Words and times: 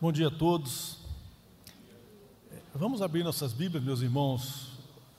Bom 0.00 0.10
dia 0.10 0.28
a 0.28 0.30
todos. 0.30 0.96
Vamos 2.74 3.02
abrir 3.02 3.22
nossas 3.22 3.52
Bíblias, 3.52 3.84
meus 3.84 4.00
irmãos, 4.00 4.68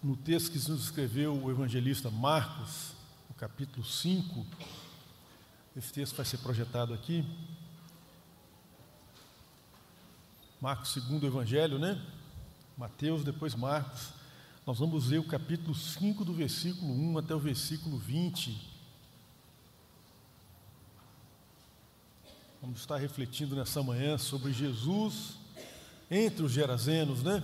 no 0.01 0.17
texto 0.17 0.51
que 0.51 0.57
nos 0.57 0.85
escreveu 0.85 1.39
o 1.39 1.51
evangelista 1.51 2.09
Marcos, 2.09 2.93
no 3.29 3.35
capítulo 3.35 3.85
5. 3.85 4.43
Esse 5.77 5.93
texto 5.93 6.15
vai 6.15 6.25
ser 6.25 6.39
projetado 6.39 6.95
aqui. 6.95 7.23
Marcos, 10.59 10.89
segundo 10.89 11.27
evangelho, 11.27 11.77
né? 11.77 12.03
Mateus, 12.75 13.23
depois 13.23 13.53
Marcos. 13.53 14.13
Nós 14.65 14.79
vamos 14.79 15.09
ler 15.09 15.19
o 15.19 15.27
capítulo 15.27 15.75
5, 15.75 16.25
do 16.25 16.33
versículo 16.33 16.91
1 16.91 17.19
até 17.19 17.35
o 17.35 17.39
versículo 17.39 17.99
20. 17.99 18.70
Vamos 22.61 22.81
estar 22.81 22.97
refletindo 22.97 23.55
nessa 23.55 23.81
manhã 23.81 24.19
sobre 24.19 24.53
Jesus 24.53 25.33
entre 26.11 26.43
os 26.45 26.51
Gerazenos, 26.51 27.23
né? 27.23 27.41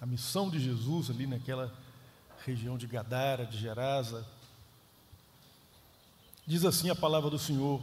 A 0.00 0.06
missão 0.06 0.48
de 0.48 0.58
Jesus 0.58 1.10
ali 1.10 1.26
naquela 1.26 1.70
região 2.46 2.78
de 2.78 2.86
Gadara, 2.86 3.44
de 3.44 3.58
Gerasa. 3.58 4.26
Diz 6.46 6.64
assim 6.64 6.88
a 6.88 6.94
palavra 6.94 7.28
do 7.28 7.38
Senhor: 7.38 7.82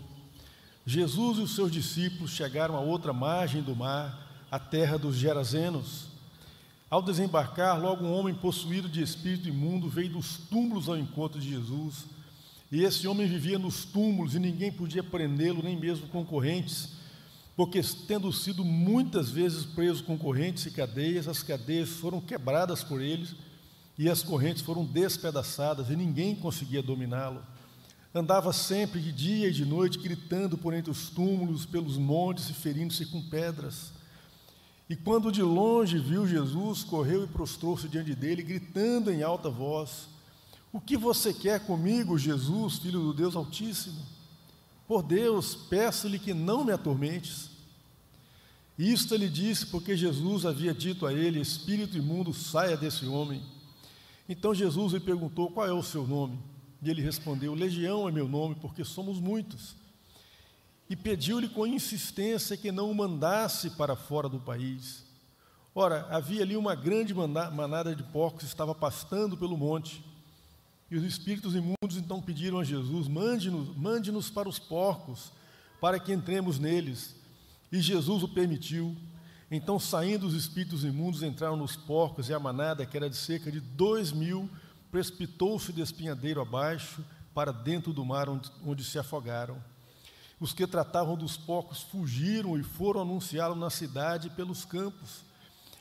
Jesus 0.87 1.37
e 1.37 1.41
os 1.41 1.53
seus 1.53 1.71
discípulos 1.71 2.31
chegaram 2.31 2.75
a 2.75 2.81
outra 2.81 3.13
margem 3.13 3.61
do 3.61 3.75
mar, 3.75 4.47
a 4.49 4.57
terra 4.57 4.97
dos 4.97 5.15
Gerazenos. 5.15 6.07
Ao 6.89 6.99
desembarcar, 6.99 7.79
logo 7.79 8.03
um 8.03 8.11
homem 8.11 8.33
possuído 8.33 8.89
de 8.89 9.03
espírito 9.03 9.47
imundo 9.47 9.87
veio 9.87 10.13
dos 10.13 10.37
túmulos 10.49 10.89
ao 10.89 10.97
encontro 10.97 11.39
de 11.39 11.47
Jesus 11.47 12.05
e 12.75 12.83
esse 12.83 13.07
homem 13.07 13.25
vivia 13.25 13.57
nos 13.57 13.85
túmulos 13.85 14.35
e 14.35 14.39
ninguém 14.39 14.69
podia 14.69 15.01
prendê-lo, 15.01 15.63
nem 15.63 15.79
mesmo 15.79 16.09
concorrentes, 16.09 16.89
porque, 17.55 17.81
tendo 18.05 18.29
sido 18.33 18.65
muitas 18.65 19.29
vezes 19.29 19.63
preso 19.63 20.03
com 20.03 20.17
correntes 20.17 20.65
e 20.65 20.71
cadeias, 20.71 21.25
as 21.29 21.41
cadeias 21.41 21.91
foram 21.91 22.19
quebradas 22.19 22.83
por 22.83 22.99
eles 22.99 23.33
e 23.97 24.09
as 24.09 24.21
correntes 24.21 24.61
foram 24.61 24.83
despedaçadas 24.83 25.89
e 25.89 25.95
ninguém 25.95 26.35
conseguia 26.35 26.83
dominá-lo. 26.83 27.41
Andava 28.13 28.51
sempre 28.51 28.99
de 28.99 29.13
dia 29.13 29.47
e 29.47 29.53
de 29.53 29.63
noite, 29.63 29.97
gritando 29.97 30.57
por 30.57 30.73
entre 30.73 30.91
os 30.91 31.09
túmulos, 31.09 31.65
pelos 31.65 31.97
montes 31.97 32.49
e 32.49 32.53
ferindo-se 32.53 33.05
com 33.05 33.21
pedras. 33.21 33.93
E 34.89 34.97
quando 34.97 35.31
de 35.31 35.41
longe 35.41 35.97
viu 35.97 36.27
Jesus, 36.27 36.83
correu 36.83 37.23
e 37.23 37.27
prostrou-se 37.27 37.87
diante 37.87 38.13
dele, 38.13 38.43
gritando 38.43 39.09
em 39.09 39.23
alta 39.23 39.49
voz: 39.49 40.09
o 40.75 40.81
que 40.81 40.97
você 40.97 41.33
quer 41.33 41.61
comigo, 41.61 42.17
Jesus, 42.17 42.79
filho 42.79 42.99
do 42.99 43.13
Deus 43.13 43.33
Altíssimo? 43.33 44.05
Por 44.85 45.01
Deus, 45.01 45.55
peço-lhe 45.55 46.19
que 46.19 46.33
não 46.33 46.65
me 46.65 46.73
atormentes. 46.73 47.49
Isto 48.77 49.15
ele 49.15 49.29
disse 49.29 49.67
porque 49.67 49.95
Jesus 49.95 50.45
havia 50.45 50.73
dito 50.73 51.05
a 51.05 51.13
ele: 51.13 51.39
Espírito 51.39 51.97
imundo, 51.97 52.33
saia 52.33 52.75
desse 52.75 53.05
homem. 53.05 53.41
Então 54.27 54.53
Jesus 54.53 54.91
lhe 54.91 54.99
perguntou: 54.99 55.49
Qual 55.49 55.65
é 55.65 55.71
o 55.71 55.81
seu 55.81 56.05
nome? 56.05 56.37
E 56.83 56.89
ele 56.89 57.01
respondeu: 57.01 57.53
Legião 57.53 58.09
é 58.09 58.11
meu 58.11 58.27
nome, 58.27 58.55
porque 58.55 58.83
somos 58.83 59.17
muitos. 59.17 59.77
E 60.89 60.95
pediu-lhe 60.97 61.47
com 61.47 61.65
insistência 61.65 62.57
que 62.57 62.69
não 62.69 62.91
o 62.91 62.95
mandasse 62.95 63.69
para 63.69 63.95
fora 63.95 64.27
do 64.27 64.41
país. 64.41 65.05
Ora, 65.73 66.05
havia 66.11 66.41
ali 66.41 66.57
uma 66.57 66.75
grande 66.75 67.13
manada 67.13 67.95
de 67.95 68.03
porcos 68.03 68.43
que 68.43 68.49
estava 68.49 68.75
pastando 68.75 69.37
pelo 69.37 69.55
monte. 69.55 70.03
E 70.89 70.95
os 70.95 71.03
espíritos 71.03 71.55
imundos 71.55 71.97
então 71.97 72.21
pediram 72.21 72.59
a 72.59 72.63
Jesus: 72.63 73.07
mande-nos 73.07 73.75
mande 73.75 74.11
para 74.31 74.49
os 74.49 74.59
porcos, 74.59 75.31
para 75.81 75.99
que 75.99 76.13
entremos 76.13 76.59
neles. 76.59 77.15
E 77.71 77.81
Jesus 77.81 78.23
o 78.23 78.27
permitiu. 78.27 78.95
Então, 79.49 79.79
saindo 79.79 80.25
os 80.25 80.33
espíritos 80.33 80.83
imundos, 80.83 81.21
entraram 81.21 81.55
nos 81.55 81.75
porcos, 81.75 82.29
e 82.29 82.33
a 82.33 82.39
manada, 82.39 82.85
que 82.85 82.97
era 82.97 83.09
de 83.09 83.15
cerca 83.15 83.51
de 83.51 83.59
dois 83.59 84.11
mil, 84.11 84.49
precipitou-se 84.91 85.71
de 85.71 85.81
espinhadeiro 85.81 86.41
abaixo, 86.41 87.03
para 87.33 87.51
dentro 87.51 87.91
do 87.91 88.05
mar, 88.05 88.29
onde, 88.29 88.49
onde 88.65 88.83
se 88.83 88.97
afogaram. 88.97 89.61
Os 90.39 90.53
que 90.53 90.65
tratavam 90.65 91.15
dos 91.15 91.37
porcos 91.37 91.81
fugiram 91.81 92.57
e 92.57 92.63
foram 92.63 93.01
anunciá-lo 93.01 93.55
na 93.55 93.69
cidade 93.69 94.27
e 94.27 94.31
pelos 94.31 94.65
campos. 94.65 95.23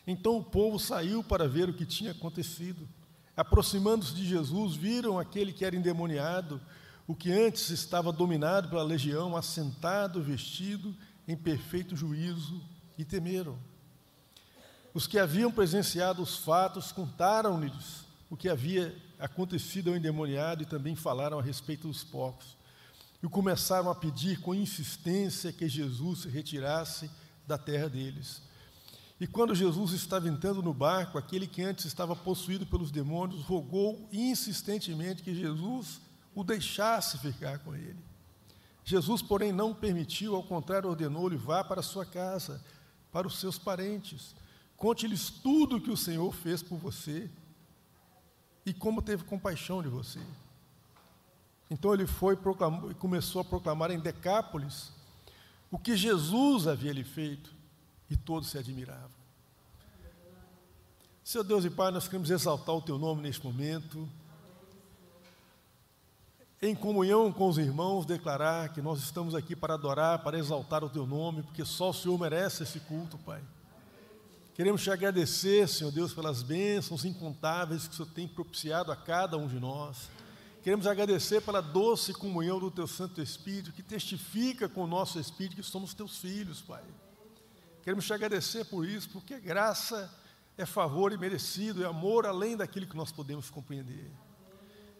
Então 0.06 0.36
o 0.36 0.44
povo 0.44 0.78
saiu 0.78 1.24
para 1.24 1.48
ver 1.48 1.68
o 1.68 1.74
que 1.74 1.86
tinha 1.86 2.12
acontecido. 2.12 2.86
Aproximando-se 3.36 4.14
de 4.14 4.26
Jesus, 4.26 4.74
viram 4.74 5.18
aquele 5.18 5.52
que 5.52 5.64
era 5.64 5.74
endemoniado, 5.74 6.60
o 7.06 7.14
que 7.14 7.32
antes 7.32 7.70
estava 7.70 8.12
dominado 8.12 8.68
pela 8.68 8.82
legião, 8.82 9.36
assentado, 9.36 10.22
vestido 10.22 10.94
em 11.26 11.36
perfeito 11.36 11.96
juízo, 11.96 12.62
e 12.96 13.04
temeram. 13.04 13.58
Os 14.92 15.06
que 15.06 15.18
haviam 15.18 15.50
presenciado 15.50 16.22
os 16.22 16.36
fatos 16.36 16.92
contaram-lhes 16.92 18.04
o 18.30 18.36
que 18.36 18.48
havia 18.48 18.96
acontecido 19.18 19.90
ao 19.90 19.96
endemoniado 19.96 20.62
e 20.62 20.66
também 20.66 20.94
falaram 20.94 21.38
a 21.38 21.42
respeito 21.42 21.88
dos 21.88 22.04
porcos. 22.04 22.56
E 23.22 23.28
começaram 23.28 23.90
a 23.90 23.94
pedir 23.94 24.40
com 24.40 24.54
insistência 24.54 25.52
que 25.52 25.68
Jesus 25.68 26.20
se 26.20 26.28
retirasse 26.28 27.10
da 27.46 27.56
terra 27.56 27.88
deles. 27.88 28.42
E 29.20 29.26
quando 29.26 29.54
Jesus 29.54 29.92
estava 29.92 30.28
entrando 30.28 30.62
no 30.62 30.74
barco, 30.74 31.16
aquele 31.16 31.46
que 31.46 31.62
antes 31.62 31.84
estava 31.84 32.16
possuído 32.16 32.66
pelos 32.66 32.90
demônios 32.90 33.42
rogou 33.42 34.08
insistentemente 34.12 35.22
que 35.22 35.34
Jesus 35.34 36.00
o 36.34 36.42
deixasse 36.42 37.18
ficar 37.18 37.60
com 37.60 37.74
ele. 37.74 38.02
Jesus, 38.84 39.22
porém, 39.22 39.52
não 39.52 39.72
permitiu, 39.72 40.34
ao 40.34 40.42
contrário, 40.42 40.90
ordenou-lhe: 40.90 41.36
vá 41.36 41.62
para 41.62 41.80
sua 41.80 42.04
casa, 42.04 42.62
para 43.12 43.26
os 43.26 43.38
seus 43.38 43.56
parentes, 43.56 44.34
conte-lhes 44.76 45.30
tudo 45.30 45.76
o 45.76 45.80
que 45.80 45.90
o 45.90 45.96
Senhor 45.96 46.32
fez 46.34 46.62
por 46.62 46.76
você 46.76 47.30
e 48.66 48.74
como 48.74 49.00
teve 49.00 49.24
compaixão 49.24 49.80
de 49.82 49.88
você. 49.88 50.20
Então 51.70 51.94
ele 51.94 52.06
foi 52.06 52.36
e 52.90 52.94
começou 52.94 53.40
a 53.40 53.44
proclamar 53.44 53.90
em 53.90 53.98
Decápolis 53.98 54.92
o 55.70 55.78
que 55.78 55.96
Jesus 55.96 56.66
havia 56.66 56.92
lhe 56.92 57.04
feito 57.04 57.54
e 58.10 58.16
todos 58.16 58.50
se 58.50 58.58
admiravam. 58.58 59.24
Seu 61.22 61.42
Deus 61.42 61.64
e 61.64 61.70
Pai, 61.70 61.90
nós 61.90 62.06
queremos 62.06 62.30
exaltar 62.30 62.74
o 62.74 62.82
Teu 62.82 62.98
nome 62.98 63.22
neste 63.22 63.44
momento, 63.44 64.08
em 66.60 66.74
comunhão 66.74 67.32
com 67.32 67.48
os 67.48 67.58
irmãos, 67.58 68.06
declarar 68.06 68.72
que 68.72 68.80
nós 68.80 69.00
estamos 69.00 69.34
aqui 69.34 69.56
para 69.56 69.74
adorar, 69.74 70.22
para 70.22 70.38
exaltar 70.38 70.84
o 70.84 70.88
Teu 70.88 71.06
nome, 71.06 71.42
porque 71.42 71.64
só 71.64 71.90
o 71.90 71.94
Senhor 71.94 72.18
merece 72.18 72.62
esse 72.62 72.80
culto, 72.80 73.18
Pai. 73.18 73.42
Queremos 74.54 74.82
te 74.82 74.90
agradecer, 74.90 75.68
Senhor 75.68 75.90
Deus, 75.90 76.12
pelas 76.12 76.42
bênçãos 76.42 77.04
incontáveis 77.04 77.88
que 77.88 77.94
o 77.94 77.96
Senhor 77.96 78.10
tem 78.14 78.28
propiciado 78.28 78.92
a 78.92 78.96
cada 78.96 79.36
um 79.36 79.48
de 79.48 79.58
nós. 79.58 80.08
Queremos 80.62 80.86
agradecer 80.86 81.42
pela 81.42 81.60
doce 81.60 82.14
comunhão 82.14 82.58
do 82.60 82.70
Teu 82.70 82.86
Santo 82.86 83.20
Espírito, 83.20 83.72
que 83.72 83.82
testifica 83.82 84.68
com 84.68 84.84
o 84.84 84.86
nosso 84.86 85.18
Espírito 85.18 85.56
que 85.56 85.62
somos 85.62 85.92
Teus 85.92 86.18
filhos, 86.18 86.62
Pai. 86.62 86.82
Queremos 87.84 88.06
te 88.06 88.14
agradecer 88.14 88.64
por 88.64 88.88
isso, 88.88 89.10
porque 89.10 89.38
graça 89.38 90.10
é 90.56 90.64
favor 90.64 91.12
e 91.12 91.18
merecido, 91.18 91.84
é 91.84 91.86
amor 91.86 92.24
além 92.24 92.56
daquilo 92.56 92.86
que 92.86 92.96
nós 92.96 93.12
podemos 93.12 93.50
compreender. 93.50 94.10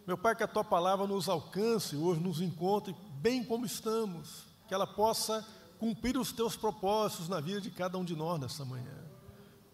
Meu 0.07 0.19
Pai, 0.19 0.37
que 0.37 0.43
a 0.43 0.47
tua 0.47 0.63
palavra 0.63 1.07
nos 1.07 1.27
alcance, 1.27 1.97
hoje 1.97 2.21
nos 2.21 2.43
encontre 2.43 2.95
bem 3.23 3.43
como 3.43 3.65
estamos, 3.65 4.45
que 4.69 4.75
ela 4.75 4.87
possa 4.87 5.43
cumprir 5.79 6.19
os 6.19 6.31
teus 6.31 6.57
propósitos 6.57 7.27
na 7.27 7.41
vida 7.41 7.59
de 7.59 7.71
cada 7.71 7.97
um 7.97 8.05
de 8.05 8.15
nós 8.15 8.39
nessa 8.39 8.67
manhã. 8.67 9.03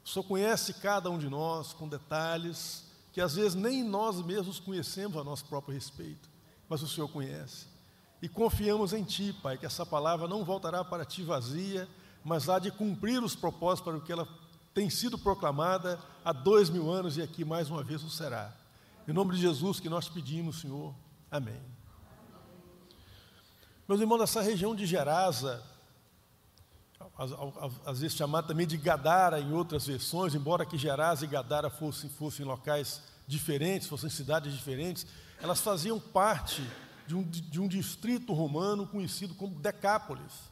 O 0.04 0.08
Senhor 0.08 0.24
conhece 0.24 0.74
cada 0.74 1.10
um 1.10 1.18
de 1.18 1.28
nós 1.28 1.72
com 1.72 1.88
detalhes 1.88 2.88
que 3.12 3.20
às 3.20 3.34
vezes 3.34 3.56
nem 3.56 3.82
nós 3.82 4.24
mesmos 4.24 4.60
conhecemos 4.60 5.16
a 5.16 5.24
nosso 5.24 5.46
próprio 5.46 5.74
respeito, 5.74 6.30
mas 6.68 6.80
o 6.80 6.86
Senhor 6.86 7.08
conhece. 7.08 7.66
E 8.22 8.28
confiamos 8.28 8.92
em 8.92 9.02
Ti, 9.02 9.34
Pai, 9.42 9.58
que 9.58 9.66
essa 9.66 9.84
palavra 9.84 10.28
não 10.28 10.44
voltará 10.44 10.84
para 10.84 11.04
Ti 11.04 11.24
vazia, 11.24 11.88
mas 12.24 12.48
há 12.48 12.58
de 12.58 12.70
cumprir 12.70 13.22
os 13.22 13.34
propósitos 13.34 13.84
para 13.84 13.96
o 13.96 14.00
que 14.00 14.12
ela 14.12 14.28
tem 14.74 14.88
sido 14.88 15.18
proclamada 15.18 15.98
há 16.24 16.32
dois 16.32 16.70
mil 16.70 16.90
anos 16.90 17.16
e 17.16 17.22
aqui 17.22 17.44
mais 17.44 17.70
uma 17.70 17.82
vez 17.82 18.02
o 18.02 18.10
será. 18.10 18.52
Em 19.08 19.12
nome 19.12 19.34
de 19.34 19.40
Jesus 19.40 19.80
que 19.80 19.88
nós 19.88 20.08
pedimos, 20.08 20.60
Senhor. 20.60 20.94
Amém. 21.30 21.60
Meus 23.88 24.00
irmãos, 24.00 24.20
essa 24.20 24.40
região 24.40 24.74
de 24.74 24.86
Gerasa, 24.86 25.62
às 27.84 28.00
vezes 28.00 28.16
chamada 28.16 28.46
também 28.46 28.66
de 28.66 28.76
Gadara 28.76 29.40
em 29.40 29.52
outras 29.52 29.86
versões, 29.86 30.34
embora 30.34 30.64
que 30.64 30.78
Gerasa 30.78 31.24
e 31.24 31.28
Gadara 31.28 31.68
fossem, 31.68 32.08
fossem 32.08 32.46
locais 32.46 33.02
diferentes, 33.26 33.88
fossem 33.88 34.08
cidades 34.08 34.52
diferentes, 34.52 35.06
elas 35.40 35.60
faziam 35.60 35.98
parte 35.98 36.62
de 37.06 37.16
um, 37.16 37.22
de 37.22 37.60
um 37.60 37.66
distrito 37.66 38.32
romano 38.32 38.86
conhecido 38.86 39.34
como 39.34 39.58
Decápolis. 39.58 40.50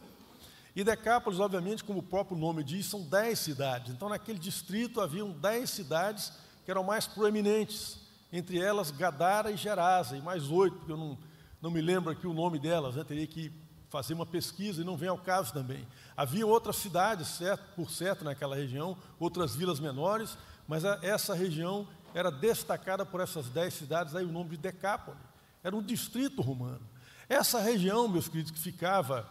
E 0.79 0.85
Decápolis, 0.85 1.41
obviamente, 1.41 1.83
como 1.83 1.99
o 1.99 2.03
próprio 2.05 2.39
nome 2.39 2.63
diz, 2.63 2.87
são 2.87 3.03
dez 3.03 3.41
cidades. 3.41 3.93
Então, 3.93 4.09
naquele 4.09 4.39
distrito 4.39 5.01
haviam 5.01 5.33
dez 5.33 5.71
cidades 5.71 6.33
que 6.65 6.71
eram 6.71 6.85
mais 6.85 7.05
proeminentes, 7.05 7.99
entre 8.33 8.61
elas 8.61 8.93
Gadara 8.93 9.51
e 9.51 9.57
Gerasa, 9.57 10.17
e 10.17 10.23
mais 10.23 10.53
oito, 10.53 10.77
porque 10.77 10.93
eu 10.93 10.97
não, 10.97 11.19
não 11.61 11.73
me 11.73 11.81
lembro 11.81 12.13
aqui 12.13 12.29
o 12.29 12.33
nome 12.33 12.61
delas, 12.61 12.95
né? 12.95 13.03
teria 13.03 13.27
que 13.27 13.53
fazer 13.91 14.15
uma 14.15 14.25
pesquisa 14.25 14.81
e 14.81 14.85
não 14.85 14.97
vem 14.97 15.09
ao 15.09 15.19
caso 15.19 15.53
também. 15.53 15.85
Havia 16.17 16.47
outras 16.47 16.77
cidades, 16.77 17.27
certo, 17.27 17.75
por 17.75 17.91
certo, 17.91 18.25
naquela 18.25 18.55
região, 18.55 18.97
outras 19.19 19.57
vilas 19.57 19.81
menores, 19.81 20.39
mas 20.69 20.85
a, 20.85 21.01
essa 21.03 21.35
região 21.35 21.89
era 22.15 22.31
destacada 22.31 23.05
por 23.05 23.21
essas 23.21 23.49
dez 23.49 23.75
cidades, 23.75 24.15
aí 24.15 24.25
o 24.25 24.31
nome 24.31 24.51
de 24.51 24.59
Decápole. 24.59 25.19
Era 25.61 25.75
um 25.75 25.83
distrito 25.83 26.41
romano. 26.41 26.89
Essa 27.29 27.59
região, 27.59 28.07
meus 28.07 28.29
queridos, 28.29 28.53
que 28.53 28.61
ficava 28.61 29.29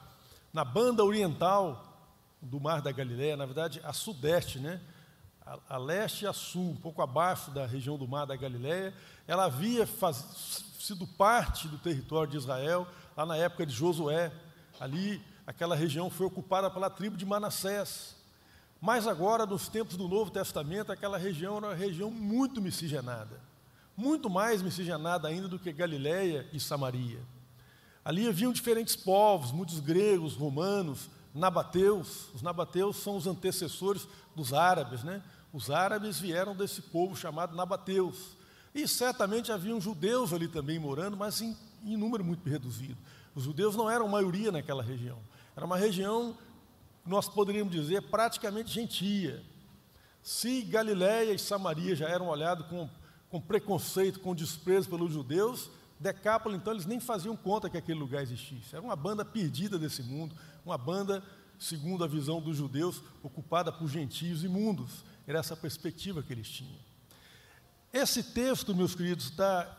na 0.57 0.65
banda 0.65 1.06
oriental 1.06 2.09
do 2.42 2.59
Mar 2.59 2.81
da 2.81 2.92
Galileia, 2.92 3.38
na 3.38 3.45
verdade, 3.45 3.80
a 3.83 3.94
sudeste, 3.94 4.57
né? 4.57 4.81
A, 5.45 5.75
a 5.75 5.77
leste 5.77 6.24
e 6.24 6.27
a 6.27 6.33
sul, 6.33 6.71
um 6.71 6.75
pouco 6.75 7.00
abaixo 7.00 7.51
da 7.51 7.68
região 7.68 7.95
do 7.95 8.07
Mar 8.07 8.25
da 8.25 8.36
Galileia, 8.36 8.92
ela 9.27 9.45
havia 9.45 9.86
faz, 9.86 10.65
sido 10.80 11.06
parte 11.06 11.68
do 11.68 11.77
território 11.77 12.31
de 12.31 12.38
Israel, 12.38 12.88
lá 13.15 13.24
na 13.24 13.38
época 13.38 13.68
de 13.68 13.71
Josué. 13.71 14.31
Ali, 14.80 15.21
aquela 15.45 15.75
região 15.75 16.09
foi 16.09 16.25
ocupada 16.25 16.71
pela 16.71 16.89
tribo 16.89 17.15
de 17.15 17.24
Manassés. 17.24 18.15
Mas 18.81 19.06
agora, 19.06 19.45
nos 19.45 19.68
tempos 19.68 19.95
do 19.95 20.07
Novo 20.07 20.31
Testamento, 20.31 20.92
aquela 20.92 21.19
região 21.19 21.57
era 21.57 21.68
uma 21.68 21.75
região 21.75 22.09
muito 22.09 22.59
miscigenada. 22.59 23.39
Muito 23.95 24.27
mais 24.27 24.63
miscigenada 24.63 25.27
ainda 25.27 25.48
do 25.48 25.59
que 25.59 25.71
Galiléia 25.71 26.50
e 26.51 26.59
Samaria. 26.59 27.19
Ali 28.07 28.25
haviam 28.25 28.54
diferentes 28.54 28.95
povos, 28.95 29.51
muitos 29.51 29.81
gregos, 29.81 30.33
romanos, 30.33 31.09
nabateus. 31.36 32.30
Os 32.33 32.42
nabateus 32.42 32.95
são 32.95 33.18
os 33.18 33.27
antecessores 33.27 34.07
dos 34.33 34.54
árabes, 34.54 35.04
né? 35.04 35.21
Os 35.51 35.69
árabes 35.69 36.18
vieram 36.18 36.56
desse 36.56 36.81
povo 36.81 37.18
chamado 37.18 37.54
nabateus. 37.54 38.38
E 38.74 38.88
certamente 38.88 39.51
haviam 39.51 39.81
judeus 39.81 40.31
ali 40.31 40.48
também 40.48 40.80
morando, 40.80 41.18
mas 41.18 41.42
em, 41.42 41.54
em 41.83 41.98
número 41.98 42.24
muito 42.24 42.50
reduzido. 42.50 42.95
Os 43.36 43.44
judeus 43.44 43.75
não 43.75 43.92
eram 43.92 44.07
maioria 44.07 44.54
naquela 44.54 44.81
região. 44.81 45.19
Era 45.54 45.65
uma 45.65 45.75
região, 45.75 46.38
nós 47.06 47.27
poderíamos 47.27 47.74
dizer, 47.74 48.04
praticamente 48.04 48.71
gentia. 48.71 49.44
Se 50.24 50.62
Galiléia 50.62 51.33
e 51.33 51.39
Samaria 51.39 51.94
já 51.94 52.07
eram 52.07 52.30
olhados 52.30 52.68
com, 52.68 52.89
com 53.30 53.42
preconceito, 53.42 54.21
com 54.21 54.33
desprezo 54.33 54.88
pelos 54.88 55.12
judeus, 55.12 55.69
Decápolis, 55.99 56.57
então, 56.57 56.73
eles 56.73 56.85
nem 56.85 56.99
faziam 56.99 57.35
conta 57.35 57.69
que 57.69 57.77
aquele 57.77 57.99
lugar 57.99 58.21
existisse. 58.21 58.75
Era 58.75 58.83
uma 58.83 58.95
banda 58.95 59.25
perdida 59.25 59.79
desse 59.79 60.03
mundo, 60.03 60.35
uma 60.63 60.77
banda, 60.77 61.23
segundo 61.57 62.03
a 62.03 62.07
visão 62.07 62.39
dos 62.39 62.57
judeus, 62.57 63.01
ocupada 63.23 63.71
por 63.71 63.89
gentios 63.89 64.44
imundos. 64.44 65.03
Era 65.25 65.39
essa 65.39 65.55
perspectiva 65.55 66.21
que 66.21 66.31
eles 66.31 66.47
tinham. 66.47 66.79
Esse 67.91 68.21
texto, 68.21 68.75
meus 68.75 68.94
queridos, 68.94 69.31
da, 69.31 69.75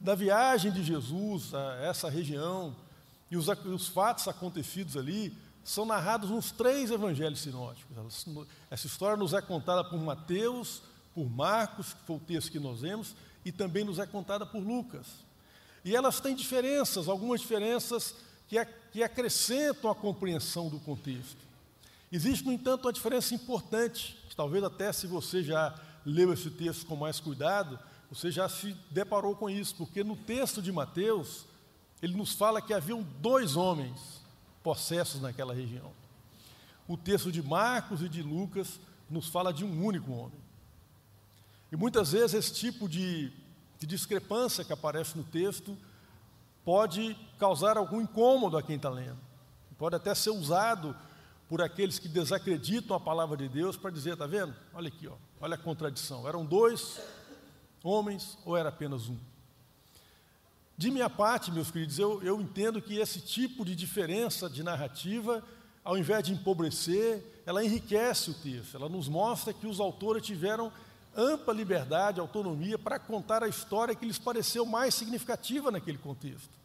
da 0.00 0.14
viagem 0.14 0.72
de 0.72 0.82
Jesus 0.82 1.52
a 1.52 1.74
essa 1.82 2.08
região, 2.08 2.74
e 3.30 3.36
os, 3.36 3.46
os 3.48 3.88
fatos 3.88 4.26
acontecidos 4.26 4.96
ali 4.96 5.36
são 5.62 5.84
narrados 5.84 6.30
nos 6.30 6.50
três 6.50 6.90
evangelhos 6.90 7.40
sinóticos. 7.40 7.94
Essa 8.70 8.86
história 8.86 9.18
nos 9.18 9.34
é 9.34 9.42
contada 9.42 9.84
por 9.84 10.00
Mateus, 10.00 10.80
por 11.14 11.28
Marcos, 11.28 11.92
que 11.92 12.06
foi 12.06 12.16
o 12.16 12.20
texto 12.20 12.50
que 12.50 12.58
nós 12.58 12.80
vemos, 12.80 13.14
e 13.44 13.52
também 13.52 13.84
nos 13.84 13.98
é 13.98 14.06
contada 14.06 14.46
por 14.46 14.60
Lucas. 14.60 15.27
E 15.88 15.96
elas 15.96 16.20
têm 16.20 16.34
diferenças, 16.34 17.08
algumas 17.08 17.40
diferenças 17.40 18.14
que, 18.46 18.62
que 18.92 19.02
acrescentam 19.02 19.90
a 19.90 19.94
compreensão 19.94 20.68
do 20.68 20.78
contexto. 20.78 21.38
Existe, 22.12 22.44
no 22.44 22.52
entanto, 22.52 22.84
uma 22.84 22.92
diferença 22.92 23.34
importante, 23.34 24.14
que 24.28 24.36
talvez 24.36 24.62
até 24.62 24.92
se 24.92 25.06
você 25.06 25.42
já 25.42 25.74
leu 26.04 26.30
esse 26.30 26.50
texto 26.50 26.84
com 26.84 26.94
mais 26.94 27.20
cuidado, 27.20 27.78
você 28.10 28.30
já 28.30 28.50
se 28.50 28.76
deparou 28.90 29.34
com 29.34 29.48
isso, 29.48 29.76
porque 29.76 30.04
no 30.04 30.14
texto 30.14 30.60
de 30.60 30.70
Mateus, 30.70 31.46
ele 32.02 32.14
nos 32.14 32.34
fala 32.34 32.60
que 32.60 32.74
haviam 32.74 33.02
dois 33.22 33.56
homens 33.56 34.20
possessos 34.62 35.22
naquela 35.22 35.54
região. 35.54 35.90
O 36.86 36.98
texto 36.98 37.32
de 37.32 37.42
Marcos 37.42 38.02
e 38.02 38.10
de 38.10 38.22
Lucas 38.22 38.78
nos 39.08 39.28
fala 39.28 39.54
de 39.54 39.64
um 39.64 39.82
único 39.82 40.12
homem. 40.12 40.38
E 41.72 41.76
muitas 41.76 42.12
vezes 42.12 42.34
esse 42.34 42.52
tipo 42.52 42.86
de, 42.86 43.32
de 43.78 43.86
discrepância 43.86 44.64
que 44.64 44.72
aparece 44.72 45.16
no 45.16 45.24
texto 45.24 45.76
pode 46.64 47.16
causar 47.38 47.76
algum 47.76 48.00
incômodo 48.00 48.56
a 48.58 48.62
quem 48.62 48.76
está 48.76 48.90
lendo. 48.90 49.18
Pode 49.78 49.96
até 49.96 50.14
ser 50.14 50.30
usado 50.30 50.94
por 51.48 51.62
aqueles 51.62 51.98
que 51.98 52.08
desacreditam 52.08 52.96
a 52.96 53.00
palavra 53.00 53.36
de 53.36 53.48
Deus 53.48 53.76
para 53.76 53.90
dizer, 53.90 54.14
está 54.14 54.26
vendo? 54.26 54.54
Olha 54.74 54.88
aqui, 54.88 55.06
ó, 55.06 55.14
olha 55.40 55.54
a 55.54 55.58
contradição. 55.58 56.28
Eram 56.28 56.44
dois 56.44 57.00
homens 57.82 58.36
ou 58.44 58.56
era 58.56 58.68
apenas 58.68 59.08
um? 59.08 59.16
De 60.76 60.90
minha 60.90 61.08
parte, 61.08 61.50
meus 61.50 61.70
queridos, 61.70 61.98
eu, 61.98 62.22
eu 62.22 62.40
entendo 62.40 62.82
que 62.82 62.98
esse 62.98 63.20
tipo 63.20 63.64
de 63.64 63.74
diferença 63.74 64.48
de 64.48 64.62
narrativa, 64.62 65.42
ao 65.82 65.96
invés 65.96 66.22
de 66.24 66.32
empobrecer, 66.32 67.42
ela 67.46 67.64
enriquece 67.64 68.30
o 68.30 68.34
texto, 68.34 68.76
ela 68.76 68.88
nos 68.88 69.08
mostra 69.08 69.52
que 69.52 69.66
os 69.66 69.80
autores 69.80 70.22
tiveram 70.24 70.70
ampla 71.18 71.52
liberdade, 71.52 72.20
autonomia 72.20 72.78
para 72.78 72.98
contar 72.98 73.42
a 73.42 73.48
história 73.48 73.94
que 73.94 74.06
lhes 74.06 74.18
pareceu 74.18 74.64
mais 74.64 74.94
significativa 74.94 75.70
naquele 75.70 75.98
contexto. 75.98 76.56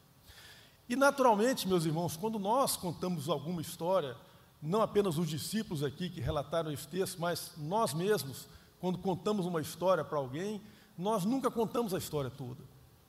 E, 0.88 0.96
naturalmente, 0.96 1.68
meus 1.68 1.86
irmãos, 1.86 2.16
quando 2.16 2.38
nós 2.38 2.78
contamos 2.78 3.28
alguma 3.28 3.62
história, 3.62 4.16
não 4.62 4.82
apenas 4.82 5.18
os 5.18 5.28
discípulos 5.28 5.84
aqui 5.84 6.08
que 6.08 6.22
relataram 6.22 6.72
esse 6.72 6.88
texto, 6.88 7.20
mas 7.20 7.52
nós 7.58 7.96
mesmos, 7.96 8.48
quando 8.80 9.00
contamos 9.00 9.48
uma 9.48 9.60
história 9.60 10.04
para 10.04 10.20
alguém, 10.20 10.62
nós 10.96 11.26
nunca 11.26 11.50
contamos 11.50 11.94
a 11.94 11.98
história 11.98 12.30
toda. 12.30 12.62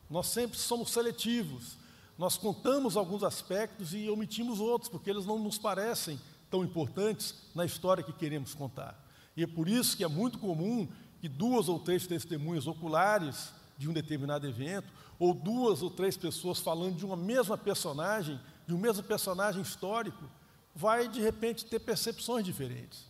Nós 0.08 0.29
sempre 0.29 0.56
somos 0.56 0.93
seletivos. 0.93 1.76
Nós 2.17 2.38
contamos 2.38 2.96
alguns 2.96 3.23
aspectos 3.23 3.93
e 3.93 4.08
omitimos 4.08 4.61
outros, 4.61 4.88
porque 4.88 5.11
eles 5.11 5.26
não 5.26 5.38
nos 5.38 5.58
parecem 5.58 6.19
tão 6.49 6.64
importantes 6.64 7.35
na 7.55 7.67
história 7.67 8.02
que 8.02 8.12
queremos 8.12 8.55
contar. 8.55 8.99
E 9.37 9.43
é 9.43 9.46
por 9.46 9.69
isso 9.69 9.96
que 9.96 10.05
é 10.05 10.08
muito 10.08 10.38
comum 10.38 10.88
que 11.25 11.29
duas 11.31 11.71
ou 11.71 11.79
três 11.79 12.06
testemunhas 12.06 12.67
oculares 12.67 13.50
de 13.79 13.88
um 13.88 13.94
determinado 13.94 14.47
evento, 14.47 14.93
ou 15.19 15.32
duas 15.32 15.81
ou 15.81 15.88
três 15.88 16.19
pessoas 16.19 16.61
falando 16.61 16.97
de 16.97 17.06
uma 17.06 17.17
mesma 17.17 17.56
personagem, 17.56 18.38
de 18.67 18.75
um 18.75 18.79
mesmo 18.79 19.03
personagem 19.03 19.62
histórico, 19.62 20.23
vai 20.75 21.09
de 21.09 21.23
repente 21.23 21.65
ter 21.65 21.79
percepções 21.79 22.44
diferentes. 22.44 23.06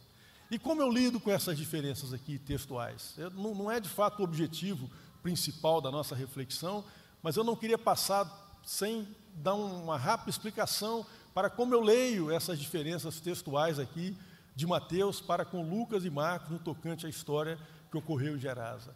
E 0.49 0.61
como 0.61 0.81
eu 0.81 0.93
lido 0.93 1.19
com 1.19 1.28
essas 1.28 1.58
diferenças 1.58 2.12
aqui 2.12 2.38
textuais? 2.38 3.14
Eu, 3.19 3.31
não, 3.31 3.52
não 3.52 3.69
é 3.69 3.81
de 3.81 3.88
fato 3.88 4.20
o 4.20 4.22
objetivo 4.22 4.88
principal 5.20 5.81
da 5.81 5.90
nossa 5.90 6.14
reflexão, 6.14 6.84
mas 7.20 7.34
eu 7.34 7.43
não 7.43 7.56
queria 7.56 7.76
passar 7.76 8.60
sem 8.62 9.08
dar 9.34 9.55
uma 9.55 9.99
rápida 9.99 10.31
explicação 10.31 11.05
para 11.34 11.50
como 11.50 11.75
eu 11.75 11.81
leio 11.81 12.31
essas 12.31 12.60
diferenças 12.60 13.19
textuais 13.19 13.81
aqui 13.81 14.17
de 14.55 14.69
Mateus 14.69 15.20
para 15.20 15.44
com 15.44 15.69
Lucas 15.69 16.05
e 16.05 16.10
Marcos 16.10 16.50
no 16.50 16.60
tocante 16.60 17.06
à 17.06 17.08
história 17.08 17.58
que 17.94 17.98
ocorreu 17.98 18.36
em 18.36 18.41
Gerasa. 18.41 18.94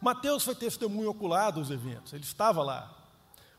Mateus 0.00 0.44
foi 0.44 0.54
testemunho 0.54 1.10
ocular 1.10 1.52
dos 1.52 1.70
eventos, 1.70 2.12
ele 2.12 2.22
estava 2.22 2.62
lá. 2.62 2.94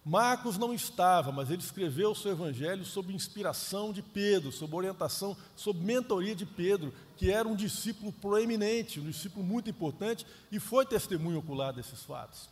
Marcos 0.06 0.58
não 0.58 0.74
estava, 0.74 1.32
mas 1.32 1.52
ele 1.52 1.62
escreveu 1.62 2.12
o 2.12 2.16
seu 2.16 2.32
evangelho 2.32 2.86
sob 2.86 3.14
inspiração 3.14 3.92
de 3.92 4.02
Pedro, 4.02 4.52
sob 4.52 4.74
orientação, 4.74 5.36
sob 5.56 5.84
mentoria 5.84 6.34
de 6.34 6.46
Pedro, 6.46 6.94
que 7.18 7.30
era 7.30 7.48
um 7.48 7.56
discípulo 7.56 8.14
proeminente, 8.14 9.00
um 9.00 9.04
discípulo 9.04 9.46
muito 9.46 9.70
importante 9.70 10.26
e 10.50 10.60
foi 10.60 10.86
testemunho 10.86 11.40
ocular 11.40 11.74
desses 11.74 12.02
fatos. 12.04 12.50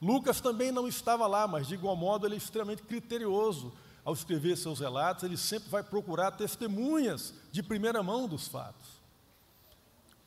Lucas 0.00 0.40
também 0.40 0.70
não 0.70 0.86
estava 0.86 1.26
lá, 1.26 1.48
mas 1.48 1.66
de 1.66 1.74
igual 1.74 1.96
modo 1.96 2.26
ele 2.26 2.34
é 2.34 2.38
extremamente 2.38 2.82
criterioso 2.82 3.72
ao 4.04 4.12
escrever 4.12 4.56
seus 4.56 4.80
relatos, 4.80 5.24
ele 5.24 5.36
sempre 5.36 5.70
vai 5.70 5.82
procurar 5.82 6.32
testemunhas 6.32 7.32
de 7.50 7.62
primeira 7.62 8.02
mão 8.02 8.28
dos 8.28 8.48
fatos. 8.48 8.91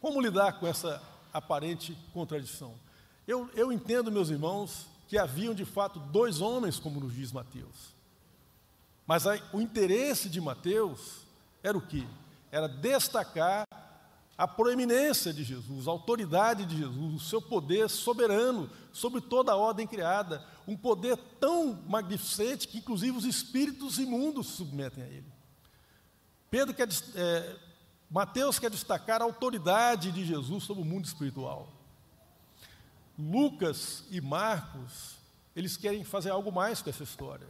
Como 0.06 0.22
lidar 0.22 0.60
com 0.60 0.68
essa 0.68 1.02
aparente 1.34 1.98
contradição? 2.14 2.76
Eu, 3.28 3.50
eu 3.56 3.72
entendo, 3.72 4.12
meus 4.12 4.30
irmãos, 4.30 4.86
que 5.08 5.18
haviam 5.18 5.52
de 5.52 5.66
fato 5.66 5.98
dois 6.00 6.42
homens, 6.42 6.78
como 6.78 7.00
nos 7.00 7.16
diz 7.16 7.32
Mateus. 7.32 7.96
Mas 9.08 9.26
aí, 9.26 9.42
o 9.52 9.60
interesse 9.60 10.30
de 10.30 10.40
Mateus 10.40 11.26
era 11.64 11.76
o 11.76 11.82
que? 11.82 12.08
Era 12.52 12.68
destacar 12.68 13.66
a 14.38 14.48
proeminência 14.48 15.34
de 15.34 15.44
Jesus, 15.44 15.88
a 15.88 15.92
autoridade 15.92 16.68
de 16.68 16.78
Jesus, 16.78 17.16
o 17.16 17.20
seu 17.20 17.42
poder 17.42 17.90
soberano 17.90 18.70
sobre 18.94 19.22
toda 19.22 19.54
a 19.54 19.58
ordem 19.58 19.88
criada, 19.88 20.46
um 20.68 20.78
poder 20.78 21.18
tão 21.40 21.82
magnificente 21.88 22.68
que 22.68 22.78
inclusive 22.78 23.18
os 23.18 23.26
espíritos 23.26 23.98
imundos 23.98 24.50
se 24.50 24.58
submetem 24.58 25.04
a 25.04 25.08
ele. 25.08 25.34
Pedro 26.52 26.76
quer, 26.76 26.90
é, 27.16 27.56
Mateus 28.10 28.60
quer 28.60 28.70
destacar 28.70 29.22
a 29.22 29.26
autoridade 29.26 30.12
de 30.12 30.26
Jesus 30.26 30.64
sobre 30.64 30.84
o 30.84 30.86
mundo 30.86 31.06
espiritual. 31.06 31.68
Lucas 33.18 34.04
e 34.12 34.20
Marcos, 34.22 35.18
eles 35.56 35.78
querem 35.78 36.04
fazer 36.04 36.30
algo 36.30 36.52
mais 36.52 36.82
com 36.82 36.90
essa 36.90 37.04
história. 37.04 37.48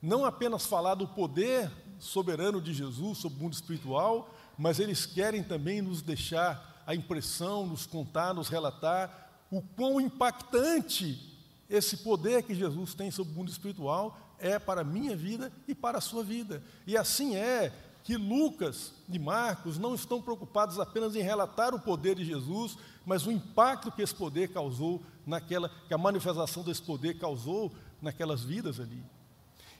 Não 0.00 0.24
apenas 0.24 0.66
falar 0.66 0.94
do 0.94 1.06
poder 1.06 1.70
soberano 1.98 2.60
de 2.60 2.72
Jesus 2.72 3.18
sobre 3.18 3.38
o 3.38 3.42
mundo 3.42 3.52
espiritual, 3.52 4.34
mas 4.56 4.78
eles 4.78 5.04
querem 5.04 5.42
também 5.42 5.82
nos 5.82 6.00
deixar 6.00 6.82
a 6.86 6.94
impressão, 6.94 7.66
nos 7.66 7.86
contar, 7.86 8.32
nos 8.32 8.48
relatar 8.48 9.30
o 9.50 9.60
quão 9.60 10.00
impactante 10.00 11.30
esse 11.68 11.98
poder 11.98 12.42
que 12.42 12.54
Jesus 12.54 12.94
tem 12.94 13.10
sobre 13.10 13.32
o 13.32 13.36
mundo 13.36 13.50
espiritual 13.50 14.18
é 14.38 14.58
para 14.58 14.80
a 14.80 14.84
minha 14.84 15.14
vida 15.16 15.52
e 15.68 15.74
para 15.74 15.98
a 15.98 16.00
sua 16.00 16.24
vida. 16.24 16.62
E 16.86 16.96
assim 16.96 17.36
é 17.36 17.72
que 18.10 18.16
Lucas 18.16 18.92
e 19.08 19.20
Marcos 19.20 19.78
não 19.78 19.94
estão 19.94 20.20
preocupados 20.20 20.80
apenas 20.80 21.14
em 21.14 21.22
relatar 21.22 21.72
o 21.72 21.78
poder 21.78 22.16
de 22.16 22.24
Jesus, 22.24 22.76
mas 23.06 23.24
o 23.24 23.30
impacto 23.30 23.92
que 23.92 24.02
esse 24.02 24.12
poder 24.12 24.48
causou 24.48 25.00
naquela, 25.24 25.70
que 25.86 25.94
a 25.94 25.96
manifestação 25.96 26.64
desse 26.64 26.82
poder 26.82 27.20
causou 27.20 27.70
naquelas 28.02 28.42
vidas 28.42 28.80
ali. 28.80 29.00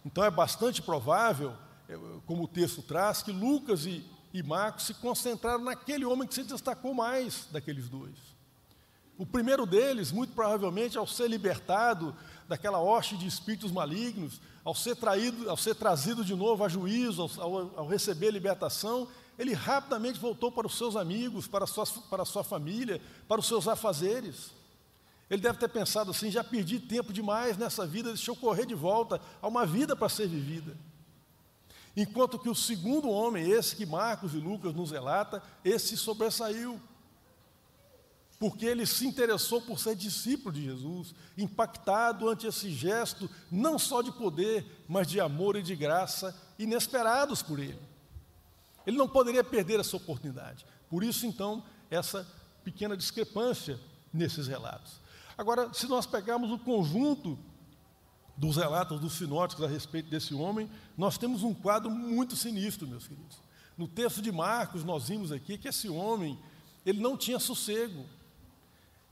Então 0.06 0.22
é 0.22 0.30
bastante 0.30 0.80
provável, 0.80 1.54
é, 1.88 1.98
como 2.24 2.44
o 2.44 2.46
texto 2.46 2.82
traz, 2.82 3.20
que 3.20 3.32
Lucas 3.32 3.84
e, 3.84 4.08
e 4.32 4.44
Marcos 4.44 4.86
se 4.86 4.94
concentraram 4.94 5.64
naquele 5.64 6.04
homem 6.04 6.28
que 6.28 6.34
se 6.36 6.44
destacou 6.44 6.94
mais 6.94 7.48
daqueles 7.50 7.88
dois. 7.88 8.14
O 9.20 9.26
primeiro 9.26 9.66
deles, 9.66 10.10
muito 10.10 10.32
provavelmente, 10.32 10.96
ao 10.96 11.06
ser 11.06 11.28
libertado 11.28 12.16
daquela 12.48 12.78
hoste 12.80 13.18
de 13.18 13.26
espíritos 13.26 13.70
malignos, 13.70 14.40
ao 14.64 14.74
ser, 14.74 14.96
traído, 14.96 15.50
ao 15.50 15.58
ser 15.58 15.74
trazido 15.74 16.24
de 16.24 16.34
novo 16.34 16.64
a 16.64 16.70
juízo, 16.70 17.30
ao, 17.38 17.78
ao, 17.80 17.86
receber 17.86 18.30
libertação, 18.30 19.06
ele 19.38 19.52
rapidamente 19.52 20.18
voltou 20.18 20.50
para 20.50 20.66
os 20.66 20.74
seus 20.74 20.96
amigos, 20.96 21.46
para 21.46 21.64
a, 21.64 21.66
sua, 21.66 21.84
para 22.08 22.22
a 22.22 22.24
sua 22.24 22.42
família, 22.42 22.98
para 23.28 23.38
os 23.38 23.46
seus 23.46 23.68
afazeres. 23.68 24.52
Ele 25.28 25.42
deve 25.42 25.58
ter 25.58 25.68
pensado 25.68 26.12
assim: 26.12 26.30
já 26.30 26.42
perdi 26.42 26.80
tempo 26.80 27.12
demais 27.12 27.58
nessa 27.58 27.86
vida, 27.86 28.08
deixa 28.08 28.30
eu 28.30 28.36
correr 28.36 28.64
de 28.64 28.74
volta 28.74 29.20
a 29.42 29.46
uma 29.46 29.66
vida 29.66 29.94
para 29.94 30.08
ser 30.08 30.28
vivida. 30.28 30.74
Enquanto 31.94 32.38
que 32.38 32.48
o 32.48 32.54
segundo 32.54 33.10
homem, 33.10 33.50
esse 33.50 33.76
que 33.76 33.84
Marcos 33.84 34.32
e 34.32 34.38
Lucas 34.38 34.72
nos 34.72 34.90
relata, 34.90 35.42
esse 35.62 35.94
sobressaiu 35.94 36.80
porque 38.40 38.64
ele 38.64 38.86
se 38.86 39.06
interessou 39.06 39.60
por 39.60 39.78
ser 39.78 39.94
discípulo 39.94 40.54
de 40.54 40.64
Jesus, 40.64 41.14
impactado 41.36 42.26
ante 42.26 42.46
esse 42.46 42.70
gesto, 42.70 43.28
não 43.52 43.78
só 43.78 44.00
de 44.00 44.10
poder, 44.10 44.64
mas 44.88 45.06
de 45.06 45.20
amor 45.20 45.56
e 45.56 45.62
de 45.62 45.76
graça, 45.76 46.34
inesperados 46.58 47.42
por 47.42 47.58
ele. 47.58 47.78
Ele 48.86 48.96
não 48.96 49.06
poderia 49.06 49.44
perder 49.44 49.78
essa 49.78 49.94
oportunidade. 49.94 50.64
Por 50.88 51.04
isso, 51.04 51.26
então, 51.26 51.62
essa 51.90 52.26
pequena 52.64 52.96
discrepância 52.96 53.78
nesses 54.10 54.46
relatos. 54.46 54.94
Agora, 55.36 55.70
se 55.74 55.86
nós 55.86 56.06
pegarmos 56.06 56.50
o 56.50 56.58
conjunto 56.58 57.38
dos 58.38 58.56
relatos 58.56 58.98
dos 58.98 59.12
sinóticos 59.12 59.66
a 59.66 59.68
respeito 59.68 60.08
desse 60.08 60.32
homem, 60.32 60.70
nós 60.96 61.18
temos 61.18 61.42
um 61.42 61.52
quadro 61.52 61.90
muito 61.90 62.34
sinistro, 62.34 62.88
meus 62.88 63.06
queridos. 63.06 63.36
No 63.76 63.86
texto 63.86 64.22
de 64.22 64.32
Marcos, 64.32 64.82
nós 64.82 65.08
vimos 65.08 65.30
aqui 65.30 65.58
que 65.58 65.68
esse 65.68 65.90
homem, 65.90 66.38
ele 66.86 67.00
não 67.00 67.18
tinha 67.18 67.38
sossego, 67.38 68.06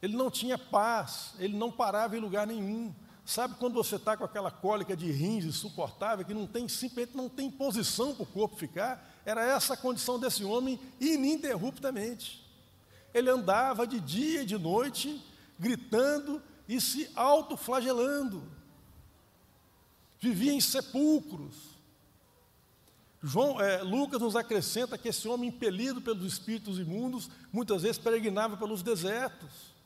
ele 0.00 0.16
não 0.16 0.30
tinha 0.30 0.56
paz, 0.56 1.34
ele 1.38 1.56
não 1.56 1.70
parava 1.70 2.16
em 2.16 2.20
lugar 2.20 2.46
nenhum. 2.46 2.94
Sabe 3.24 3.56
quando 3.58 3.74
você 3.74 3.96
está 3.96 4.16
com 4.16 4.24
aquela 4.24 4.50
cólica 4.50 4.96
de 4.96 5.10
rins 5.10 5.44
insuportável, 5.44 6.24
que 6.24 6.32
não 6.32 6.46
tem, 6.46 6.66
simplesmente 6.68 7.16
não 7.16 7.28
tem 7.28 7.50
posição 7.50 8.14
para 8.14 8.22
o 8.22 8.26
corpo 8.26 8.56
ficar? 8.56 9.06
Era 9.24 9.44
essa 9.44 9.74
a 9.74 9.76
condição 9.76 10.18
desse 10.18 10.44
homem 10.44 10.80
ininterruptamente. 10.98 12.42
Ele 13.12 13.28
andava 13.28 13.86
de 13.86 14.00
dia 14.00 14.42
e 14.42 14.46
de 14.46 14.56
noite, 14.56 15.22
gritando 15.58 16.40
e 16.66 16.80
se 16.80 17.10
autoflagelando. 17.14 18.42
Vivia 20.20 20.52
em 20.52 20.60
sepulcros. 20.60 21.54
João, 23.22 23.60
é, 23.60 23.82
Lucas 23.82 24.20
nos 24.20 24.36
acrescenta 24.36 24.96
que 24.96 25.08
esse 25.08 25.26
homem, 25.28 25.48
impelido 25.48 26.00
pelos 26.00 26.24
espíritos 26.24 26.78
imundos, 26.78 27.28
muitas 27.52 27.82
vezes 27.82 27.98
peregrinava 27.98 28.56
pelos 28.56 28.82
desertos. 28.82 29.76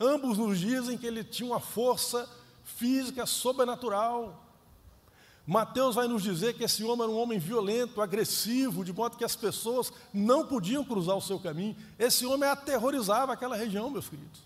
Ambos 0.00 0.38
nos 0.38 0.58
dizem 0.58 0.96
que 0.96 1.06
ele 1.06 1.22
tinha 1.22 1.50
uma 1.50 1.60
força 1.60 2.26
física 2.64 3.26
sobrenatural. 3.26 4.46
Mateus 5.46 5.96
vai 5.96 6.08
nos 6.08 6.22
dizer 6.22 6.54
que 6.54 6.64
esse 6.64 6.82
homem 6.84 7.02
era 7.02 7.12
um 7.12 7.18
homem 7.18 7.38
violento, 7.38 8.00
agressivo, 8.00 8.84
de 8.84 8.92
modo 8.92 9.16
que 9.16 9.24
as 9.24 9.36
pessoas 9.36 9.92
não 10.12 10.46
podiam 10.46 10.84
cruzar 10.84 11.16
o 11.16 11.20
seu 11.20 11.38
caminho. 11.38 11.76
Esse 11.98 12.24
homem 12.24 12.48
aterrorizava 12.48 13.32
aquela 13.32 13.56
região, 13.56 13.90
meus 13.90 14.08
queridos. 14.08 14.40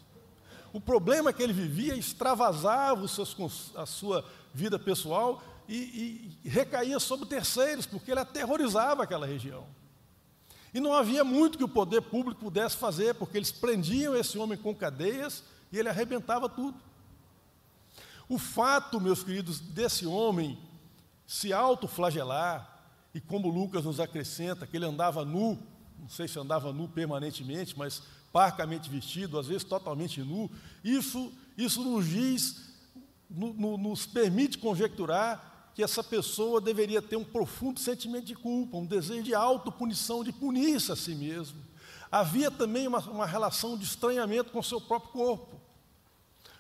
O 0.73 0.81
problema 0.81 1.33
que 1.33 1.43
ele 1.43 1.53
vivia 1.53 1.95
extravasava 1.95 3.07
seus, 3.07 3.37
a 3.77 3.87
sua 3.87 4.25
vida 4.53 4.77
pessoal 4.77 5.41
e, 5.69 6.37
e 6.43 6.49
recaía 6.49 6.99
sobre 6.99 7.27
terceiros, 7.27 7.87
porque 7.87 8.11
ele 8.11 8.21
aterrorizava 8.21 9.05
aquela 9.05 9.27
região. 9.27 9.65
E 10.75 10.81
não 10.81 10.93
havia 10.93 11.23
muito 11.23 11.57
que 11.57 11.63
o 11.63 11.69
poder 11.69 12.03
público 12.03 12.41
pudesse 12.41 12.77
fazer, 12.77 13.15
porque 13.15 13.39
eles 13.39 13.53
prendiam 13.53 14.17
esse 14.17 14.37
homem 14.37 14.59
com 14.59 14.75
cadeias 14.75 15.45
e 15.71 15.79
ele 15.79 15.89
arrebentava 15.89 16.49
tudo. 16.49 16.77
O 18.29 18.39
fato, 18.39 19.01
meus 19.01 19.23
queridos, 19.23 19.61
desse 19.61 20.05
homem 20.05 20.59
se 21.27 21.53
autoflagelar, 21.53 22.71
e 23.15 23.21
como 23.21 23.49
Lucas 23.49 23.85
nos 23.85 24.01
acrescenta, 24.01 24.67
que 24.67 24.77
ele 24.77 24.85
andava 24.85 25.25
nu, 25.25 25.57
não 25.97 26.09
sei 26.09 26.27
se 26.27 26.39
andava 26.41 26.73
nu 26.73 26.89
permanentemente, 26.89 27.79
mas 27.79 28.03
parcamente 28.33 28.91
vestido, 28.91 29.39
às 29.39 29.47
vezes 29.47 29.63
totalmente 29.63 30.21
nu, 30.23 30.51
isso, 30.83 31.33
isso 31.57 31.85
nos 31.85 32.09
diz, 32.09 32.75
no, 33.31 33.55
no, 33.55 33.79
nos 33.79 34.07
permite 34.07 34.59
conjecturar 34.59 35.54
que 35.75 35.83
essa 35.83 36.05
pessoa 36.05 36.61
deveria 36.61 37.03
ter 37.03 37.17
um 37.17 37.25
profundo 37.25 37.81
sentimento 37.81 38.25
de 38.25 38.35
culpa, 38.35 38.77
um 38.77 38.87
desejo 38.87 39.25
de 39.25 39.35
autopunição, 39.35 40.23
de 40.23 40.33
punir-se 40.33 40.93
a 40.93 40.97
si 40.97 41.15
mesmo. 41.15 41.61
Havia 42.11 42.49
também 42.49 42.87
uma, 42.87 43.01
uma 43.01 43.27
relação 43.27 43.77
de 43.77 43.85
estranhamento 43.85 44.53
com 44.53 44.61
o 44.61 44.65
seu 44.65 44.81
próprio 44.81 45.13
corpo. 45.13 45.61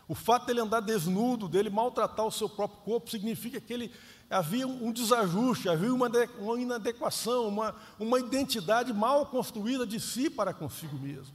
O 0.09 0.14
fato 0.16 0.47
dele 0.47 0.61
andar 0.61 0.80
desnudo, 0.80 1.49
dele 1.49 1.71
maltratar 1.71 2.26
o 2.26 2.30
seu 2.30 2.49
próprio 2.49 2.80
corpo, 2.83 3.09
significa 3.09 3.61
que 3.61 3.73
ele 3.73 3.92
havia 4.28 4.66
um 4.66 4.92
desajuste, 4.92 5.68
havia 5.68 5.94
uma, 5.94 6.11
uma 6.38 6.61
inadequação, 6.61 7.47
uma, 7.47 7.75
uma 8.00 8.18
identidade 8.18 8.92
mal 8.92 9.26
construída 9.26 9.87
de 9.87 10.00
si 10.00 10.28
para 10.28 10.52
consigo 10.52 10.99
mesmo. 10.99 11.35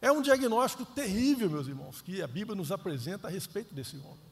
É 0.00 0.10
um 0.10 0.20
diagnóstico 0.20 0.84
terrível, 0.84 1.48
meus 1.48 1.68
irmãos, 1.68 2.02
que 2.02 2.20
a 2.20 2.26
Bíblia 2.26 2.56
nos 2.56 2.72
apresenta 2.72 3.28
a 3.28 3.30
respeito 3.30 3.72
desse 3.72 3.96
homem. 3.96 4.31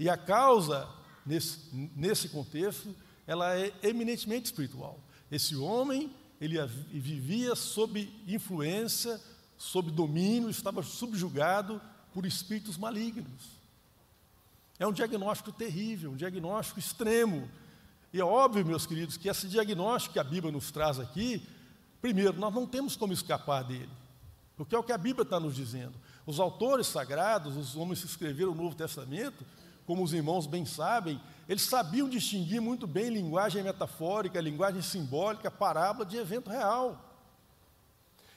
E 0.00 0.08
a 0.08 0.16
causa, 0.16 0.88
nesse, 1.26 1.58
nesse 1.94 2.30
contexto, 2.30 2.96
ela 3.26 3.54
é 3.54 3.70
eminentemente 3.82 4.46
espiritual. 4.46 4.98
Esse 5.30 5.54
homem, 5.54 6.10
ele 6.40 6.56
vivia 6.90 7.54
sob 7.54 8.10
influência, 8.26 9.20
sob 9.58 9.90
domínio, 9.90 10.48
estava 10.48 10.82
subjugado 10.82 11.82
por 12.14 12.24
espíritos 12.24 12.78
malignos. 12.78 13.60
É 14.78 14.86
um 14.86 14.92
diagnóstico 14.92 15.52
terrível, 15.52 16.12
um 16.12 16.16
diagnóstico 16.16 16.78
extremo. 16.78 17.46
E 18.10 18.18
é 18.18 18.24
óbvio, 18.24 18.64
meus 18.64 18.86
queridos, 18.86 19.18
que 19.18 19.28
esse 19.28 19.48
diagnóstico 19.48 20.14
que 20.14 20.18
a 20.18 20.24
Bíblia 20.24 20.50
nos 20.50 20.70
traz 20.70 20.98
aqui, 20.98 21.46
primeiro, 22.00 22.38
nós 22.38 22.54
não 22.54 22.66
temos 22.66 22.96
como 22.96 23.12
escapar 23.12 23.64
dele, 23.64 23.90
porque 24.56 24.74
é 24.74 24.78
o 24.78 24.82
que 24.82 24.92
a 24.92 24.98
Bíblia 24.98 25.24
está 25.24 25.38
nos 25.38 25.54
dizendo. 25.54 25.92
Os 26.24 26.40
autores 26.40 26.86
sagrados, 26.86 27.54
os 27.54 27.76
homens 27.76 28.00
que 28.00 28.06
escreveram 28.06 28.52
o 28.52 28.54
Novo 28.54 28.74
Testamento, 28.74 29.44
como 29.86 30.02
os 30.02 30.12
irmãos 30.12 30.46
bem 30.46 30.64
sabem, 30.64 31.20
eles 31.48 31.62
sabiam 31.62 32.08
distinguir 32.08 32.60
muito 32.60 32.86
bem 32.86 33.10
linguagem 33.10 33.62
metafórica, 33.62 34.40
linguagem 34.40 34.82
simbólica, 34.82 35.50
parábola 35.50 36.06
de 36.06 36.16
evento 36.16 36.48
real. 36.48 37.10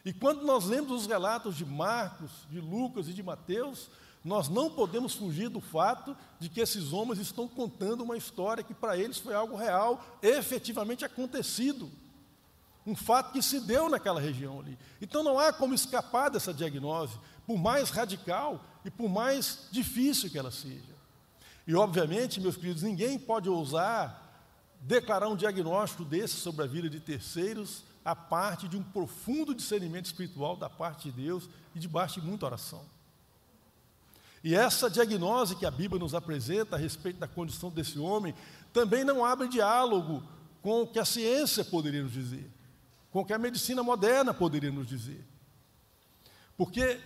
E 0.04 0.12
quando 0.12 0.44
nós 0.44 0.66
lemos 0.66 0.92
os 0.92 1.08
relatos 1.08 1.56
de 1.56 1.66
Marcos, 1.66 2.32
de 2.50 2.60
Lucas 2.60 3.08
e 3.08 3.14
de 3.14 3.24
Mateus, 3.24 3.90
nós 4.24 4.50
não 4.50 4.70
podemos 4.70 5.14
fugir 5.14 5.50
do 5.50 5.62
fato 5.62 6.16
de 6.40 6.50
que 6.50 6.62
esses 6.62 6.92
homens 6.92 7.20
estão 7.20 7.48
contando 7.48 8.04
uma 8.04 8.18
história 8.18 8.64
que 8.64 8.74
para 8.74 8.98
eles 8.98 9.18
foi 9.18 9.34
algo 9.34 9.56
real, 9.56 10.04
efetivamente 10.22 11.06
acontecido. 11.06 11.92
Um 12.86 12.96
fato 12.96 13.32
que 13.32 13.42
se 13.42 13.62
deu 13.62 13.90
naquela 13.90 14.20
região 14.20 14.60
ali. 14.60 14.78
Então 15.02 15.24
não 15.24 15.40
há 15.40 15.54
como 15.54 15.74
escapar 15.74 16.30
dessa 16.30 16.54
diagnose, 16.54 17.18
por 17.46 17.58
mais 17.58 17.90
radical 17.90 18.64
e 18.84 18.90
por 18.90 19.10
mais 19.10 19.68
difícil 19.72 20.30
que 20.30 20.38
ela 20.38 20.52
seja. 20.52 20.93
E, 21.66 21.76
obviamente, 21.76 22.42
meus 22.42 22.56
queridos, 22.56 22.84
ninguém 22.84 23.18
pode 23.18 23.50
ousar 23.50 24.24
declarar 24.84 25.30
um 25.30 25.36
diagnóstico 25.36 26.04
desse 26.04 26.36
sobre 26.36 26.64
a 26.64 26.68
vida 26.68 26.90
de 26.90 27.00
terceiros, 27.00 27.84
a 28.04 28.16
parte 28.16 28.68
de 28.68 28.76
um 28.76 28.84
profundo 28.84 29.56
discernimento 29.56 30.06
espiritual 30.06 30.58
da 30.58 30.70
parte 30.70 31.10
de 31.10 31.24
Deus 31.24 31.50
e 31.74 31.80
debaixo 31.80 32.20
de 32.20 32.28
muita 32.28 32.46
oração. 32.46 32.84
E 34.44 34.54
essa 34.54 34.90
diagnose 34.90 35.56
que 35.56 35.66
a 35.66 35.72
Bíblia 35.72 36.00
nos 36.00 36.14
apresenta 36.14 36.76
a 36.76 36.80
respeito 36.80 37.18
da 37.18 37.28
condição 37.30 37.70
desse 37.70 37.98
homem 37.98 38.36
também 38.74 39.06
não 39.06 39.24
abre 39.24 39.48
diálogo 39.48 40.22
com 40.62 40.82
o 40.82 40.88
que 40.88 41.00
a 41.00 41.06
ciência 41.06 41.64
poderia 41.64 42.04
nos 42.04 42.12
dizer, 42.12 42.52
com 43.10 43.22
o 43.22 43.26
que 43.26 43.32
a 43.32 43.40
medicina 43.40 43.82
moderna 43.82 44.34
poderia 44.34 44.72
nos 44.72 44.86
dizer. 44.86 45.24
Porque 46.58 47.00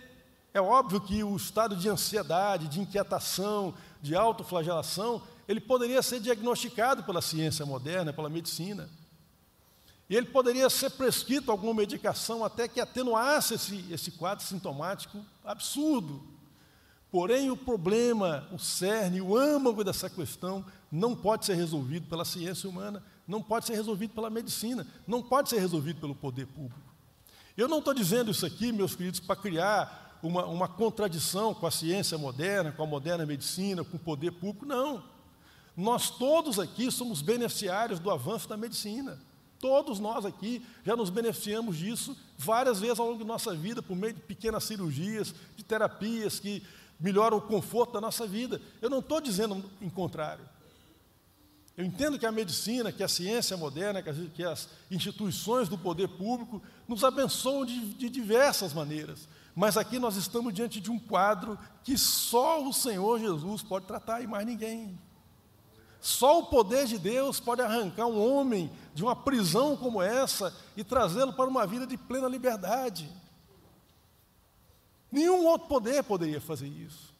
é 0.52 0.60
óbvio 0.60 1.00
que 1.00 1.22
o 1.22 1.36
estado 1.36 1.76
de 1.76 1.88
ansiedade, 1.88 2.66
de 2.66 2.80
inquietação, 2.80 3.72
de 4.00 4.14
autoflagelação, 4.14 5.22
ele 5.46 5.60
poderia 5.60 6.02
ser 6.02 6.20
diagnosticado 6.20 7.02
pela 7.02 7.22
ciência 7.22 7.64
moderna, 7.64 8.12
pela 8.12 8.28
medicina. 8.28 8.88
E 10.08 10.16
ele 10.16 10.26
poderia 10.26 10.70
ser 10.70 10.90
prescrito 10.90 11.50
alguma 11.50 11.74
medicação 11.74 12.44
até 12.44 12.66
que 12.66 12.80
atenuasse 12.80 13.54
esse, 13.54 13.84
esse 13.90 14.12
quadro 14.12 14.44
sintomático 14.44 15.24
absurdo. 15.44 16.22
Porém, 17.10 17.50
o 17.50 17.56
problema, 17.56 18.46
o 18.52 18.58
cerne, 18.58 19.20
o 19.20 19.36
âmago 19.36 19.82
dessa 19.82 20.10
questão 20.10 20.64
não 20.92 21.14
pode 21.16 21.46
ser 21.46 21.54
resolvido 21.54 22.06
pela 22.08 22.24
ciência 22.24 22.68
humana, 22.68 23.02
não 23.26 23.42
pode 23.42 23.66
ser 23.66 23.74
resolvido 23.74 24.14
pela 24.14 24.30
medicina, 24.30 24.86
não 25.06 25.22
pode 25.22 25.48
ser 25.48 25.58
resolvido 25.58 26.00
pelo 26.00 26.14
poder 26.14 26.46
público. 26.46 26.88
Eu 27.56 27.66
não 27.66 27.78
estou 27.78 27.92
dizendo 27.92 28.30
isso 28.30 28.46
aqui, 28.46 28.72
meus 28.72 28.94
queridos, 28.94 29.20
para 29.20 29.36
criar 29.36 30.07
uma, 30.22 30.44
uma 30.46 30.68
contradição 30.68 31.54
com 31.54 31.66
a 31.66 31.70
ciência 31.70 32.18
moderna, 32.18 32.72
com 32.72 32.82
a 32.82 32.86
moderna 32.86 33.24
medicina, 33.24 33.84
com 33.84 33.96
o 33.96 34.00
poder 34.00 34.32
público, 34.32 34.66
não. 34.66 35.02
Nós 35.76 36.10
todos 36.10 36.58
aqui 36.58 36.90
somos 36.90 37.22
beneficiários 37.22 38.00
do 38.00 38.10
avanço 38.10 38.48
da 38.48 38.56
medicina. 38.56 39.18
Todos 39.60 39.98
nós 39.98 40.24
aqui 40.24 40.64
já 40.84 40.96
nos 40.96 41.10
beneficiamos 41.10 41.76
disso 41.76 42.16
várias 42.36 42.80
vezes 42.80 42.98
ao 42.98 43.06
longo 43.06 43.18
da 43.20 43.24
nossa 43.24 43.54
vida, 43.54 43.82
por 43.82 43.96
meio 43.96 44.12
de 44.12 44.20
pequenas 44.20 44.64
cirurgias, 44.64 45.34
de 45.56 45.64
terapias 45.64 46.38
que 46.38 46.62
melhora 46.98 47.34
o 47.34 47.40
conforto 47.40 47.92
da 47.92 48.00
nossa 48.00 48.26
vida. 48.26 48.60
Eu 48.80 48.90
não 48.90 49.00
estou 49.00 49.20
dizendo 49.20 49.64
em 49.80 49.88
contrário. 49.88 50.44
Eu 51.76 51.84
entendo 51.84 52.18
que 52.18 52.26
a 52.26 52.32
medicina, 52.32 52.90
que 52.90 53.04
a 53.04 53.08
ciência 53.08 53.56
moderna, 53.56 54.02
que 54.02 54.10
as, 54.10 54.16
que 54.34 54.44
as 54.44 54.68
instituições 54.90 55.68
do 55.68 55.78
poder 55.78 56.08
público 56.08 56.60
nos 56.88 57.04
abençoam 57.04 57.64
de, 57.64 57.94
de 57.94 58.10
diversas 58.10 58.72
maneiras. 58.74 59.28
Mas 59.58 59.76
aqui 59.76 59.98
nós 59.98 60.14
estamos 60.14 60.54
diante 60.54 60.80
de 60.80 60.88
um 60.88 61.00
quadro 61.00 61.58
que 61.82 61.98
só 61.98 62.62
o 62.62 62.72
Senhor 62.72 63.18
Jesus 63.18 63.60
pode 63.60 63.86
tratar 63.86 64.22
e 64.22 64.26
mais 64.28 64.46
ninguém. 64.46 64.96
Só 66.00 66.38
o 66.38 66.46
poder 66.46 66.86
de 66.86 66.96
Deus 66.96 67.40
pode 67.40 67.60
arrancar 67.60 68.06
um 68.06 68.24
homem 68.24 68.70
de 68.94 69.02
uma 69.02 69.16
prisão 69.16 69.76
como 69.76 70.00
essa 70.00 70.56
e 70.76 70.84
trazê-lo 70.84 71.32
para 71.32 71.50
uma 71.50 71.66
vida 71.66 71.88
de 71.88 71.96
plena 71.96 72.28
liberdade. 72.28 73.10
Nenhum 75.10 75.44
outro 75.44 75.66
poder 75.66 76.04
poderia 76.04 76.40
fazer 76.40 76.68
isso. 76.68 77.12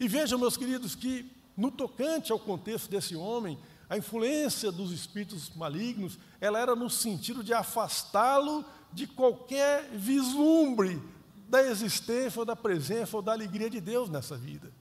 E 0.00 0.08
vejam, 0.08 0.38
meus 0.38 0.56
queridos, 0.56 0.94
que 0.94 1.30
no 1.54 1.70
tocante 1.70 2.32
ao 2.32 2.38
contexto 2.38 2.88
desse 2.88 3.14
homem, 3.14 3.58
a 3.90 3.98
influência 3.98 4.72
dos 4.72 4.90
espíritos 4.90 5.54
malignos, 5.54 6.18
ela 6.40 6.58
era 6.58 6.74
no 6.74 6.88
sentido 6.88 7.44
de 7.44 7.52
afastá-lo 7.52 8.64
de 8.90 9.06
qualquer 9.06 9.90
vislumbre 9.90 11.12
da 11.48 11.62
existência 11.62 12.38
ou 12.38 12.44
da 12.44 12.56
presença 12.56 13.16
ou 13.16 13.22
da 13.22 13.32
alegria 13.32 13.70
de 13.70 13.80
Deus 13.80 14.08
nessa 14.08 14.36
vida. 14.36 14.72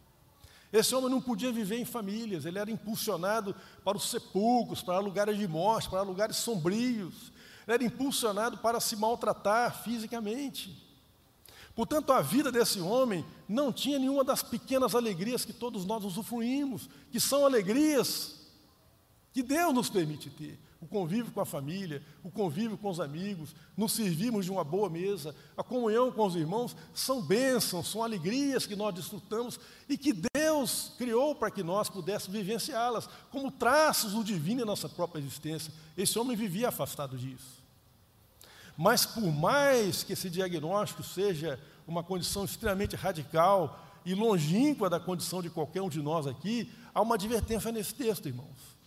Esse 0.71 0.95
homem 0.95 1.09
não 1.09 1.21
podia 1.21 1.51
viver 1.51 1.77
em 1.77 1.85
famílias, 1.85 2.45
ele 2.45 2.57
era 2.57 2.71
impulsionado 2.71 3.55
para 3.83 3.95
os 3.95 4.09
sepulcros, 4.09 4.81
para 4.81 4.97
lugares 4.97 5.37
de 5.37 5.47
morte, 5.47 5.89
para 5.89 6.01
lugares 6.01 6.37
sombrios. 6.37 7.31
Ele 7.67 7.75
era 7.75 7.83
impulsionado 7.83 8.57
para 8.57 8.79
se 8.79 8.95
maltratar 8.95 9.83
fisicamente. 9.83 10.81
Portanto, 11.75 12.11
a 12.11 12.21
vida 12.21 12.51
desse 12.51 12.79
homem 12.79 13.25
não 13.47 13.71
tinha 13.71 13.99
nenhuma 13.99 14.23
das 14.23 14.43
pequenas 14.43 14.95
alegrias 14.95 15.45
que 15.45 15.53
todos 15.53 15.85
nós 15.85 16.03
usufruímos, 16.03 16.89
que 17.11 17.19
são 17.19 17.45
alegrias 17.45 18.41
que 19.31 19.41
Deus 19.41 19.73
nos 19.73 19.89
permite 19.89 20.29
ter. 20.29 20.59
O 20.83 20.85
convívio 20.85 21.31
com 21.31 21.39
a 21.39 21.45
família, 21.45 22.03
o 22.25 22.29
convívio 22.29 22.77
com 22.77 22.89
os 22.89 22.99
amigos, 22.99 23.55
nos 23.77 23.93
servirmos 23.93 24.43
de 24.43 24.51
uma 24.51 24.65
boa 24.65 24.89
mesa, 24.89 25.33
a 25.55 25.63
comunhão 25.63 26.11
com 26.11 26.27
os 26.27 26.35
irmãos, 26.35 26.75
são 26.93 27.21
bênçãos, 27.21 27.87
são 27.87 28.03
alegrias 28.03 28.65
que 28.65 28.75
nós 28.75 28.93
desfrutamos 28.93 29.57
e 29.87 29.97
que 29.97 30.11
Deus 30.35 30.91
criou 30.97 31.35
para 31.35 31.49
que 31.49 31.63
nós 31.63 31.89
pudéssemos 31.89 32.37
vivenciá-las, 32.37 33.07
como 33.31 33.49
traços 33.49 34.11
do 34.11 34.25
divino 34.25 34.61
em 34.61 34.65
nossa 34.65 34.89
própria 34.89 35.21
existência. 35.21 35.71
Esse 35.97 36.19
homem 36.19 36.35
vivia 36.35 36.67
afastado 36.67 37.17
disso. 37.17 37.63
Mas 38.75 39.05
por 39.05 39.31
mais 39.31 40.03
que 40.03 40.11
esse 40.11 40.29
diagnóstico 40.29 41.01
seja 41.01 41.57
uma 41.87 42.03
condição 42.03 42.43
extremamente 42.43 42.97
radical 42.97 43.79
e 44.05 44.13
longínqua 44.13 44.89
da 44.89 44.99
condição 44.99 45.41
de 45.41 45.49
qualquer 45.49 45.81
um 45.81 45.87
de 45.87 46.01
nós 46.01 46.27
aqui, 46.27 46.69
há 46.93 47.01
uma 47.01 47.15
advertência 47.15 47.71
nesse 47.71 47.95
texto, 47.95 48.27
irmãos, 48.27 48.77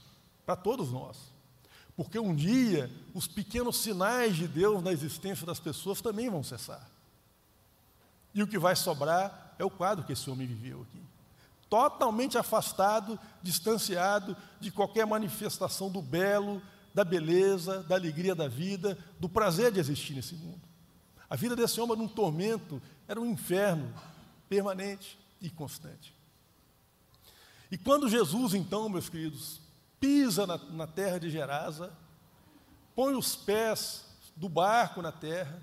para 0.44 0.56
todos 0.56 0.92
nós. 0.92 1.34
Porque 1.96 2.18
um 2.18 2.34
dia 2.34 2.90
os 3.14 3.26
pequenos 3.26 3.78
sinais 3.78 4.36
de 4.36 4.46
Deus 4.46 4.82
na 4.82 4.92
existência 4.92 5.46
das 5.46 5.58
pessoas 5.58 6.02
também 6.02 6.28
vão 6.28 6.42
cessar. 6.42 6.86
E 8.34 8.42
o 8.42 8.46
que 8.46 8.58
vai 8.58 8.76
sobrar 8.76 9.54
é 9.58 9.64
o 9.64 9.70
quadro 9.70 10.04
que 10.04 10.12
esse 10.12 10.28
homem 10.28 10.46
viveu 10.46 10.82
aqui. 10.82 11.00
Totalmente 11.70 12.36
afastado, 12.36 13.18
distanciado 13.42 14.36
de 14.60 14.70
qualquer 14.70 15.06
manifestação 15.06 15.90
do 15.90 16.02
belo, 16.02 16.60
da 16.92 17.02
beleza, 17.02 17.82
da 17.82 17.94
alegria 17.94 18.34
da 18.34 18.46
vida, 18.46 18.96
do 19.18 19.28
prazer 19.28 19.72
de 19.72 19.80
existir 19.80 20.14
nesse 20.14 20.34
mundo. 20.34 20.60
A 21.28 21.34
vida 21.34 21.56
desse 21.56 21.80
homem 21.80 21.94
era 21.94 22.02
um 22.02 22.08
tormento, 22.08 22.80
era 23.08 23.20
um 23.20 23.26
inferno 23.26 23.92
permanente 24.48 25.18
e 25.40 25.50
constante. 25.50 26.14
E 27.70 27.76
quando 27.76 28.08
Jesus, 28.08 28.54
então, 28.54 28.88
meus 28.88 29.08
queridos, 29.08 29.60
pisa 30.06 30.46
na, 30.46 30.56
na 30.56 30.86
terra 30.86 31.18
de 31.18 31.28
Gerasa, 31.28 31.92
põe 32.94 33.16
os 33.16 33.34
pés 33.34 34.04
do 34.36 34.48
barco 34.48 35.02
na 35.02 35.10
terra, 35.10 35.60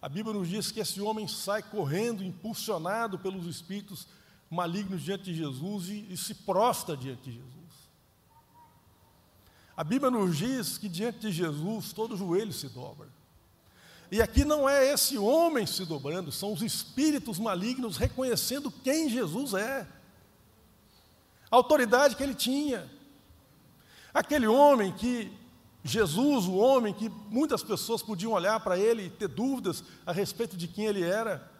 a 0.00 0.08
Bíblia 0.08 0.34
nos 0.34 0.48
diz 0.48 0.70
que 0.72 0.80
esse 0.80 0.98
homem 0.98 1.28
sai 1.28 1.62
correndo, 1.62 2.24
impulsionado 2.24 3.18
pelos 3.18 3.44
espíritos 3.44 4.08
malignos 4.48 5.02
diante 5.02 5.24
de 5.24 5.34
Jesus 5.34 5.88
e, 5.88 6.06
e 6.10 6.16
se 6.16 6.34
prostra 6.34 6.96
diante 6.96 7.24
de 7.24 7.32
Jesus. 7.32 7.54
A 9.76 9.84
Bíblia 9.84 10.10
nos 10.10 10.38
diz 10.38 10.78
que 10.78 10.88
diante 10.88 11.18
de 11.18 11.32
Jesus 11.32 11.92
todo 11.92 12.16
joelho 12.16 12.54
se 12.54 12.70
dobra. 12.70 13.08
E 14.10 14.22
aqui 14.22 14.42
não 14.42 14.66
é 14.66 14.90
esse 14.90 15.18
homem 15.18 15.66
se 15.66 15.84
dobrando, 15.84 16.32
são 16.32 16.52
os 16.52 16.62
espíritos 16.62 17.38
malignos 17.38 17.98
reconhecendo 17.98 18.70
quem 18.70 19.10
Jesus 19.10 19.52
é, 19.52 19.86
a 21.50 21.56
autoridade 21.56 22.16
que 22.16 22.22
ele 22.22 22.34
tinha. 22.34 22.95
Aquele 24.16 24.46
homem 24.46 24.92
que, 24.92 25.30
Jesus, 25.84 26.46
o 26.46 26.54
homem 26.54 26.94
que 26.94 27.10
muitas 27.28 27.62
pessoas 27.62 28.02
podiam 28.02 28.32
olhar 28.32 28.58
para 28.60 28.78
ele 28.78 29.04
e 29.04 29.10
ter 29.10 29.28
dúvidas 29.28 29.84
a 30.06 30.10
respeito 30.10 30.56
de 30.56 30.66
quem 30.66 30.86
ele 30.86 31.02
era, 31.02 31.52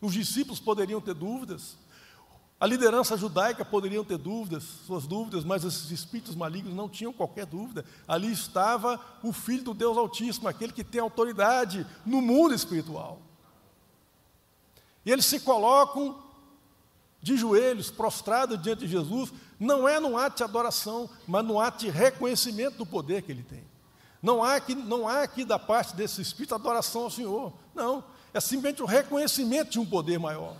os 0.00 0.14
discípulos 0.14 0.58
poderiam 0.58 0.98
ter 0.98 1.12
dúvidas, 1.12 1.76
a 2.58 2.66
liderança 2.66 3.18
judaica 3.18 3.66
poderiam 3.66 4.02
ter 4.02 4.16
dúvidas, 4.16 4.62
suas 4.86 5.06
dúvidas, 5.06 5.44
mas 5.44 5.62
esses 5.62 5.90
espíritos 5.90 6.34
malignos 6.34 6.74
não 6.74 6.88
tinham 6.88 7.12
qualquer 7.12 7.44
dúvida. 7.44 7.84
Ali 8.08 8.32
estava 8.32 8.98
o 9.22 9.30
Filho 9.30 9.64
do 9.64 9.74
Deus 9.74 9.98
Altíssimo, 9.98 10.48
aquele 10.48 10.72
que 10.72 10.82
tem 10.82 11.02
autoridade 11.02 11.86
no 12.06 12.22
mundo 12.22 12.54
espiritual. 12.54 13.20
E 15.04 15.12
eles 15.12 15.26
se 15.26 15.40
colocam 15.40 16.18
de 17.22 17.36
joelhos, 17.36 17.90
prostrados 17.90 18.60
diante 18.60 18.80
de 18.80 18.88
Jesus, 18.88 19.32
não 19.58 19.88
é 19.88 20.00
no 20.00 20.18
ato 20.18 20.38
de 20.38 20.42
adoração, 20.42 21.08
mas 21.26 21.44
no 21.44 21.60
ato 21.60 21.84
de 21.84 21.90
reconhecimento 21.90 22.78
do 22.78 22.84
poder 22.84 23.22
que 23.22 23.30
ele 23.30 23.44
tem. 23.44 23.62
Não 24.20 24.42
há 24.42 24.56
aqui, 24.56 24.74
não 24.74 25.08
há 25.08 25.22
aqui 25.22 25.44
da 25.44 25.58
parte 25.58 25.94
desse 25.94 26.20
Espírito 26.20 26.54
adoração 26.54 27.04
ao 27.04 27.10
Senhor. 27.10 27.52
Não, 27.74 28.04
é 28.34 28.40
simplesmente 28.40 28.82
o 28.82 28.86
reconhecimento 28.86 29.70
de 29.70 29.78
um 29.78 29.86
poder 29.86 30.18
maior 30.18 30.56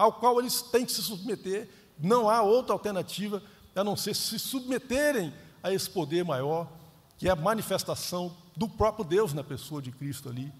ao 0.00 0.14
qual 0.14 0.40
eles 0.40 0.62
têm 0.62 0.86
que 0.86 0.92
se 0.92 1.02
submeter. 1.02 1.68
Não 1.98 2.30
há 2.30 2.40
outra 2.40 2.72
alternativa 2.72 3.42
a 3.76 3.84
não 3.84 3.94
ser 3.94 4.16
se 4.16 4.38
submeterem 4.38 5.30
a 5.62 5.70
esse 5.74 5.90
poder 5.90 6.24
maior, 6.24 6.72
que 7.18 7.28
é 7.28 7.30
a 7.30 7.36
manifestação 7.36 8.34
do 8.56 8.66
próprio 8.66 9.04
Deus 9.04 9.34
na 9.34 9.44
pessoa 9.44 9.82
de 9.82 9.92
Cristo 9.92 10.30
ali, 10.30 10.50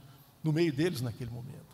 no 0.45 0.53
meio 0.53 0.71
deles 0.71 1.01
naquele 1.01 1.31
momento. 1.31 1.70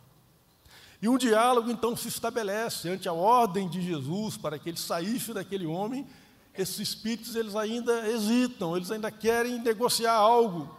E 1.01 1.07
um 1.07 1.17
diálogo 1.17 1.69
então 1.69 1.95
se 1.95 2.07
estabelece 2.07 2.89
ante 2.89 3.07
a 3.07 3.13
ordem 3.13 3.69
de 3.69 3.81
Jesus 3.81 4.35
para 4.35 4.57
que 4.57 4.69
ele 4.69 4.77
saísse 4.77 5.33
daquele 5.33 5.65
homem. 5.65 6.07
Esses 6.55 6.79
espíritos 6.79 7.35
eles 7.35 7.55
ainda 7.55 8.07
hesitam, 8.09 8.75
eles 8.75 8.89
ainda 8.89 9.11
querem 9.11 9.59
negociar 9.59 10.13
algo. 10.13 10.75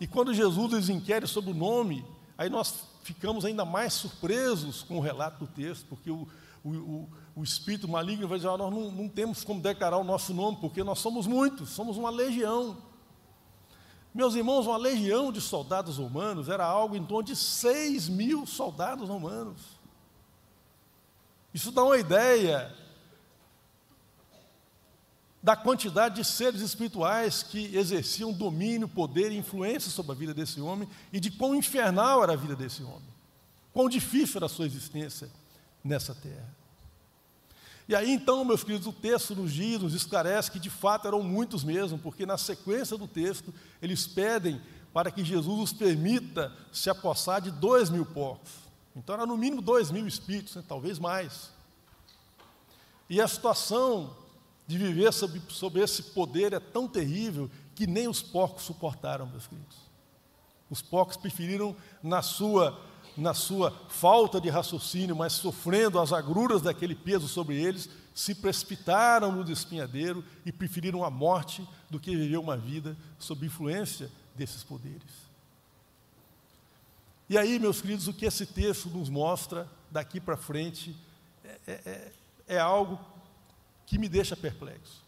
E 0.00 0.06
quando 0.06 0.34
Jesus 0.34 0.72
lhes 0.72 0.88
inquere 0.88 1.26
sobre 1.26 1.52
o 1.52 1.54
nome, 1.54 2.04
aí 2.36 2.48
nós 2.48 2.84
ficamos 3.02 3.44
ainda 3.44 3.64
mais 3.64 3.92
surpresos 3.94 4.82
com 4.82 4.98
o 4.98 5.00
relato 5.00 5.44
do 5.44 5.46
texto, 5.46 5.86
porque 5.88 6.10
o, 6.10 6.26
o, 6.64 6.70
o, 6.70 7.08
o 7.36 7.44
espírito 7.44 7.88
maligno 7.88 8.26
vai 8.26 8.38
dizer: 8.38 8.50
ah, 8.50 8.58
nós 8.58 8.72
não, 8.72 8.90
não 8.90 9.08
temos 9.08 9.44
como 9.44 9.60
declarar 9.60 9.98
o 9.98 10.04
nosso 10.04 10.34
nome, 10.34 10.58
porque 10.60 10.82
nós 10.82 10.98
somos 10.98 11.26
muitos, 11.26 11.70
somos 11.70 11.96
uma 11.96 12.10
legião. 12.10 12.76
Meus 14.14 14.34
irmãos, 14.34 14.66
uma 14.66 14.76
legião 14.76 15.30
de 15.30 15.40
soldados 15.40 15.98
romanos 15.98 16.48
era 16.48 16.64
algo 16.64 16.96
em 16.96 17.04
torno 17.04 17.24
de 17.24 17.36
6 17.36 18.08
mil 18.08 18.46
soldados 18.46 19.08
romanos. 19.08 19.78
Isso 21.52 21.70
dá 21.70 21.82
uma 21.82 21.98
ideia 21.98 22.74
da 25.42 25.56
quantidade 25.56 26.16
de 26.16 26.24
seres 26.24 26.60
espirituais 26.60 27.42
que 27.42 27.74
exerciam 27.76 28.32
domínio, 28.32 28.88
poder 28.88 29.30
e 29.30 29.36
influência 29.36 29.90
sobre 29.90 30.12
a 30.12 30.14
vida 30.14 30.34
desse 30.34 30.60
homem 30.60 30.88
e 31.12 31.20
de 31.20 31.30
quão 31.30 31.54
infernal 31.54 32.22
era 32.22 32.32
a 32.32 32.36
vida 32.36 32.56
desse 32.56 32.82
homem, 32.82 33.08
quão 33.72 33.88
difícil 33.88 34.38
era 34.38 34.46
a 34.46 34.48
sua 34.48 34.66
existência 34.66 35.30
nessa 35.84 36.14
terra. 36.14 36.57
E 37.88 37.94
aí 37.94 38.12
então, 38.12 38.44
meus 38.44 38.62
queridos, 38.62 38.86
o 38.86 38.92
texto 38.92 39.34
nos 39.34 39.50
diz, 39.50 39.80
nos 39.80 39.94
esclarece 39.94 40.50
que 40.50 40.60
de 40.60 40.68
fato 40.68 41.08
eram 41.08 41.22
muitos 41.22 41.64
mesmo, 41.64 41.98
porque 41.98 42.26
na 42.26 42.36
sequência 42.36 42.98
do 42.98 43.08
texto 43.08 43.52
eles 43.80 44.06
pedem 44.06 44.60
para 44.92 45.10
que 45.10 45.24
Jesus 45.24 45.58
os 45.58 45.72
permita 45.72 46.52
se 46.70 46.90
apossar 46.90 47.40
de 47.40 47.50
dois 47.50 47.88
mil 47.88 48.04
porcos. 48.04 48.50
Então 48.94 49.14
era 49.14 49.24
no 49.24 49.38
mínimo 49.38 49.62
dois 49.62 49.90
mil 49.90 50.06
espíritos, 50.06 50.54
né? 50.54 50.62
talvez 50.68 50.98
mais. 50.98 51.50
E 53.08 53.22
a 53.22 53.26
situação 53.26 54.14
de 54.66 54.76
viver 54.76 55.10
sob, 55.12 55.40
sob 55.48 55.80
esse 55.80 56.02
poder 56.02 56.52
é 56.52 56.60
tão 56.60 56.86
terrível 56.86 57.50
que 57.74 57.86
nem 57.86 58.06
os 58.06 58.20
porcos 58.20 58.64
suportaram, 58.64 59.26
meus 59.26 59.46
queridos. 59.46 59.78
Os 60.68 60.82
porcos 60.82 61.16
preferiram, 61.16 61.74
na 62.02 62.20
sua, 62.20 62.78
na 63.18 63.34
sua 63.34 63.72
falta 63.88 64.40
de 64.40 64.48
raciocínio, 64.48 65.16
mas 65.16 65.32
sofrendo 65.32 65.98
as 65.98 66.12
agruras 66.12 66.62
daquele 66.62 66.94
peso 66.94 67.26
sobre 67.26 67.60
eles, 67.60 67.90
se 68.14 68.32
precipitaram 68.32 69.32
no 69.32 69.44
despenhadeiro 69.44 70.24
e 70.46 70.52
preferiram 70.52 71.04
a 71.04 71.10
morte 71.10 71.68
do 71.90 71.98
que 71.98 72.16
viver 72.16 72.36
uma 72.36 72.56
vida 72.56 72.96
sob 73.18 73.44
influência 73.44 74.08
desses 74.36 74.62
poderes. 74.62 75.28
E 77.28 77.36
aí, 77.36 77.58
meus 77.58 77.80
queridos, 77.80 78.06
o 78.06 78.14
que 78.14 78.24
esse 78.24 78.46
texto 78.46 78.88
nos 78.88 79.08
mostra 79.08 79.68
daqui 79.90 80.20
para 80.20 80.36
frente 80.36 80.96
é, 81.44 81.58
é, 81.66 81.72
é, 81.72 82.12
é 82.54 82.58
algo 82.58 83.00
que 83.84 83.98
me 83.98 84.08
deixa 84.08 84.36
perplexo. 84.36 85.02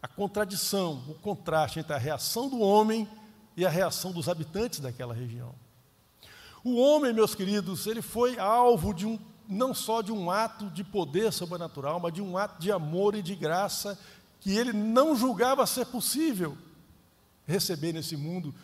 A 0.00 0.06
contradição, 0.06 1.04
o 1.08 1.14
contraste 1.14 1.80
entre 1.80 1.92
a 1.92 1.98
reação 1.98 2.48
do 2.48 2.60
homem 2.60 3.08
e 3.56 3.66
a 3.66 3.68
reação 3.68 4.12
dos 4.12 4.28
habitantes 4.28 4.78
daquela 4.78 5.12
região. 5.12 5.52
O 6.62 6.76
homem, 6.76 7.12
meus 7.12 7.34
queridos, 7.34 7.86
ele 7.86 8.02
foi 8.02 8.38
alvo 8.38 8.92
de 8.92 9.06
um, 9.06 9.18
não 9.48 9.72
só 9.72 10.02
de 10.02 10.12
um 10.12 10.30
ato 10.30 10.70
de 10.70 10.84
poder 10.84 11.32
sobrenatural, 11.32 11.98
mas 11.98 12.12
de 12.12 12.20
um 12.20 12.36
ato 12.36 12.60
de 12.60 12.70
amor 12.70 13.14
e 13.14 13.22
de 13.22 13.34
graça 13.34 13.98
que 14.40 14.56
ele 14.56 14.72
não 14.72 15.14
julgava 15.16 15.66
ser 15.66 15.86
possível 15.86 16.56
receber 17.46 17.92
nesse 17.92 18.16
mundo 18.16 18.54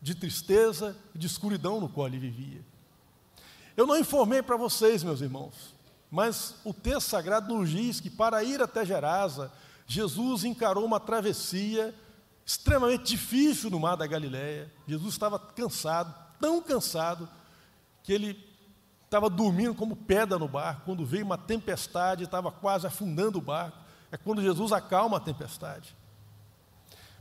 de 0.00 0.14
tristeza 0.14 0.96
e 1.14 1.18
de 1.18 1.26
escuridão 1.26 1.80
no 1.80 1.88
qual 1.88 2.06
ele 2.06 2.18
vivia. 2.18 2.60
Eu 3.76 3.86
não 3.86 3.98
informei 3.98 4.42
para 4.42 4.56
vocês, 4.56 5.02
meus 5.02 5.20
irmãos, 5.20 5.74
mas 6.10 6.56
o 6.64 6.74
texto 6.74 7.08
sagrado 7.08 7.54
nos 7.54 7.70
diz 7.70 8.00
que 8.00 8.10
para 8.10 8.44
ir 8.44 8.60
até 8.60 8.84
Gerasa, 8.84 9.50
Jesus 9.86 10.44
encarou 10.44 10.84
uma 10.84 11.00
travessia 11.00 11.94
extremamente 12.44 13.04
difícil 13.04 13.70
no 13.70 13.80
mar 13.80 13.96
da 13.96 14.06
Galileia. 14.06 14.70
Jesus 14.86 15.14
estava 15.14 15.38
cansado, 15.38 16.14
tão 16.42 16.60
cansado, 16.60 17.28
que 18.02 18.12
ele 18.12 18.36
estava 19.04 19.30
dormindo 19.30 19.76
como 19.76 19.94
pedra 19.94 20.40
no 20.40 20.48
barco. 20.48 20.82
Quando 20.84 21.06
veio 21.06 21.24
uma 21.24 21.38
tempestade, 21.38 22.24
estava 22.24 22.50
quase 22.50 22.84
afundando 22.84 23.38
o 23.38 23.40
barco. 23.40 23.78
É 24.10 24.16
quando 24.16 24.42
Jesus 24.42 24.72
acalma 24.72 25.18
a 25.18 25.20
tempestade. 25.20 25.96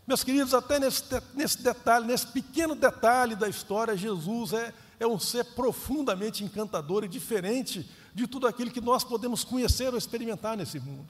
Meus 0.07 0.23
queridos, 0.23 0.55
até 0.55 0.79
nesse, 0.79 1.03
nesse 1.35 1.61
detalhe, 1.61 2.07
nesse 2.07 2.25
pequeno 2.27 2.73
detalhe 2.73 3.35
da 3.35 3.47
história, 3.47 3.95
Jesus 3.95 4.53
é, 4.53 4.73
é 4.99 5.05
um 5.05 5.19
ser 5.19 5.45
profundamente 5.53 6.43
encantador 6.43 7.03
e 7.03 7.07
diferente 7.07 7.87
de 8.15 8.25
tudo 8.25 8.47
aquilo 8.47 8.71
que 8.71 8.81
nós 8.81 9.03
podemos 9.03 9.43
conhecer 9.43 9.89
ou 9.91 9.97
experimentar 9.97 10.57
nesse 10.57 10.79
mundo. 10.79 11.07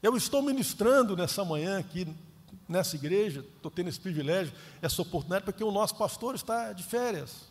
Eu 0.00 0.16
estou 0.16 0.40
ministrando 0.42 1.16
nessa 1.16 1.44
manhã 1.44 1.78
aqui 1.78 2.06
nessa 2.70 2.94
igreja, 2.94 3.44
estou 3.56 3.70
tendo 3.70 3.88
esse 3.88 4.00
privilégio, 4.00 4.54
essa 4.80 5.02
oportunidade, 5.02 5.44
porque 5.44 5.64
o 5.64 5.72
nosso 5.72 5.96
pastor 5.96 6.36
está 6.36 6.72
de 6.72 6.84
férias. 6.84 7.50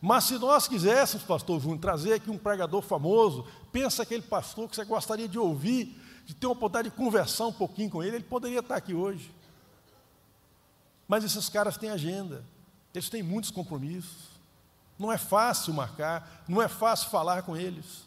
Mas 0.00 0.24
se 0.24 0.36
nós 0.38 0.66
quiséssemos, 0.66 1.24
pastor 1.24 1.60
Júnior, 1.60 1.78
trazer 1.78 2.14
aqui 2.14 2.30
um 2.30 2.36
pregador 2.36 2.82
famoso, 2.82 3.46
pensa 3.72 4.02
aquele 4.02 4.22
pastor 4.22 4.68
que 4.68 4.74
você 4.74 4.84
gostaria 4.84 5.28
de 5.28 5.38
ouvir, 5.38 5.98
de 6.26 6.34
ter 6.34 6.46
uma 6.46 6.52
oportunidade 6.52 6.90
de 6.90 6.96
conversar 6.96 7.46
um 7.46 7.52
pouquinho 7.52 7.88
com 7.88 8.02
ele, 8.02 8.16
ele 8.16 8.24
poderia 8.24 8.58
estar 8.58 8.76
aqui 8.76 8.92
hoje. 8.92 9.32
Mas 11.06 11.22
esses 11.22 11.48
caras 11.48 11.76
têm 11.76 11.90
agenda, 11.90 12.44
eles 12.92 13.08
têm 13.08 13.22
muitos 13.22 13.50
compromissos. 13.50 14.34
Não 14.98 15.12
é 15.12 15.18
fácil 15.18 15.72
marcar, 15.72 16.44
não 16.48 16.60
é 16.60 16.68
fácil 16.68 17.08
falar 17.08 17.42
com 17.42 17.56
eles. 17.56 18.04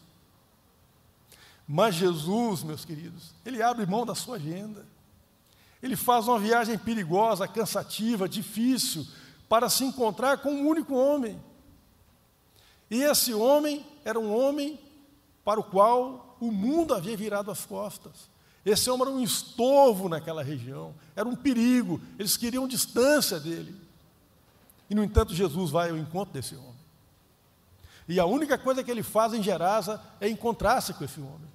Mas 1.66 1.94
Jesus, 1.94 2.62
meus 2.62 2.84
queridos, 2.84 3.34
ele 3.44 3.62
abre 3.62 3.86
mão 3.86 4.04
da 4.04 4.14
sua 4.14 4.36
agenda. 4.36 4.84
Ele 5.82 5.96
faz 5.96 6.26
uma 6.26 6.38
viagem 6.38 6.76
perigosa, 6.76 7.46
cansativa, 7.46 8.28
difícil, 8.28 9.06
para 9.48 9.68
se 9.68 9.84
encontrar 9.84 10.38
com 10.38 10.50
um 10.50 10.68
único 10.68 10.94
homem. 10.94 11.40
E 12.90 13.02
esse 13.02 13.32
homem 13.32 13.84
era 14.04 14.18
um 14.18 14.34
homem 14.34 14.78
para 15.44 15.60
o 15.60 15.64
qual 15.64 16.36
o 16.40 16.50
mundo 16.50 16.94
havia 16.94 17.16
virado 17.16 17.50
as 17.50 17.64
costas. 17.64 18.28
Esse 18.64 18.90
homem 18.90 19.06
era 19.06 19.16
um 19.16 19.22
estorvo 19.22 20.08
naquela 20.08 20.42
região, 20.42 20.94
era 21.16 21.28
um 21.28 21.36
perigo, 21.36 22.00
eles 22.18 22.36
queriam 22.36 22.68
distância 22.68 23.38
dele. 23.38 23.74
E, 24.90 24.94
no 24.94 25.04
entanto, 25.04 25.34
Jesus 25.34 25.70
vai 25.70 25.90
ao 25.90 25.96
encontro 25.96 26.34
desse 26.34 26.54
homem. 26.54 26.78
E 28.08 28.18
a 28.18 28.24
única 28.24 28.56
coisa 28.56 28.82
que 28.82 28.90
ele 28.90 29.02
faz 29.02 29.34
em 29.34 29.42
Gerasa 29.42 30.02
é 30.20 30.28
encontrar-se 30.28 30.94
com 30.94 31.04
esse 31.04 31.20
homem. 31.20 31.48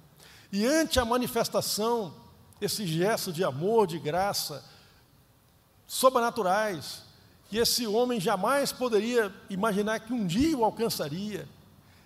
E 0.52 0.64
ante 0.64 1.00
a 1.00 1.04
manifestação, 1.04 2.14
esse 2.60 2.86
gesto 2.86 3.32
de 3.32 3.44
amor, 3.44 3.86
de 3.86 3.98
graça, 3.98 4.64
sobrenaturais, 5.86 7.02
que 7.48 7.58
esse 7.58 7.86
homem 7.86 8.20
jamais 8.20 8.72
poderia 8.72 9.32
imaginar 9.50 10.00
que 10.00 10.12
um 10.12 10.26
dia 10.26 10.56
o 10.56 10.64
alcançaria, 10.64 11.48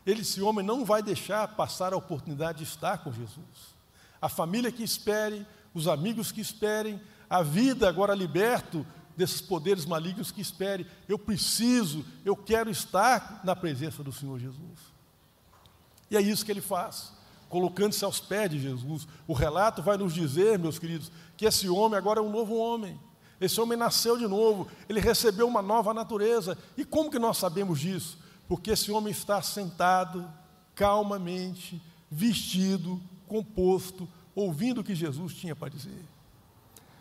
ele, 0.06 0.22
esse 0.22 0.40
homem 0.40 0.64
não 0.64 0.84
vai 0.84 1.02
deixar 1.02 1.48
passar 1.48 1.92
a 1.92 1.96
oportunidade 1.96 2.58
de 2.58 2.64
estar 2.64 2.98
com 2.98 3.12
Jesus 3.12 3.78
a 4.20 4.28
família 4.28 4.70
que 4.70 4.82
espere, 4.82 5.46
os 5.72 5.86
amigos 5.86 6.32
que 6.32 6.40
esperem, 6.40 7.00
a 7.28 7.42
vida 7.42 7.88
agora 7.88 8.14
liberto 8.14 8.86
desses 9.16 9.40
poderes 9.40 9.84
malignos 9.84 10.30
que 10.30 10.40
espere. 10.40 10.86
Eu 11.08 11.18
preciso, 11.18 12.04
eu 12.24 12.36
quero 12.36 12.70
estar 12.70 13.40
na 13.44 13.54
presença 13.54 14.02
do 14.02 14.12
Senhor 14.12 14.38
Jesus. 14.38 14.78
E 16.10 16.16
é 16.16 16.20
isso 16.20 16.44
que 16.44 16.50
ele 16.50 16.60
faz, 16.60 17.12
colocando-se 17.48 18.04
aos 18.04 18.20
pés 18.20 18.50
de 18.50 18.60
Jesus. 18.60 19.06
O 19.26 19.32
relato 19.32 19.82
vai 19.82 19.96
nos 19.96 20.14
dizer, 20.14 20.58
meus 20.58 20.78
queridos, 20.78 21.10
que 21.36 21.46
esse 21.46 21.68
homem 21.68 21.98
agora 21.98 22.20
é 22.20 22.22
um 22.22 22.30
novo 22.30 22.56
homem. 22.56 22.98
Esse 23.40 23.60
homem 23.60 23.78
nasceu 23.78 24.18
de 24.18 24.26
novo, 24.26 24.68
ele 24.88 25.00
recebeu 25.00 25.46
uma 25.46 25.62
nova 25.62 25.94
natureza. 25.94 26.58
E 26.76 26.84
como 26.84 27.10
que 27.10 27.18
nós 27.18 27.36
sabemos 27.38 27.78
disso? 27.78 28.18
Porque 28.48 28.72
esse 28.72 28.90
homem 28.90 29.12
está 29.12 29.40
sentado, 29.40 30.28
calmamente, 30.74 31.80
vestido, 32.10 33.00
composto, 33.28 34.08
ouvindo 34.34 34.80
o 34.80 34.84
que 34.84 34.94
Jesus 34.94 35.34
tinha 35.34 35.54
para 35.54 35.68
dizer. 35.68 36.04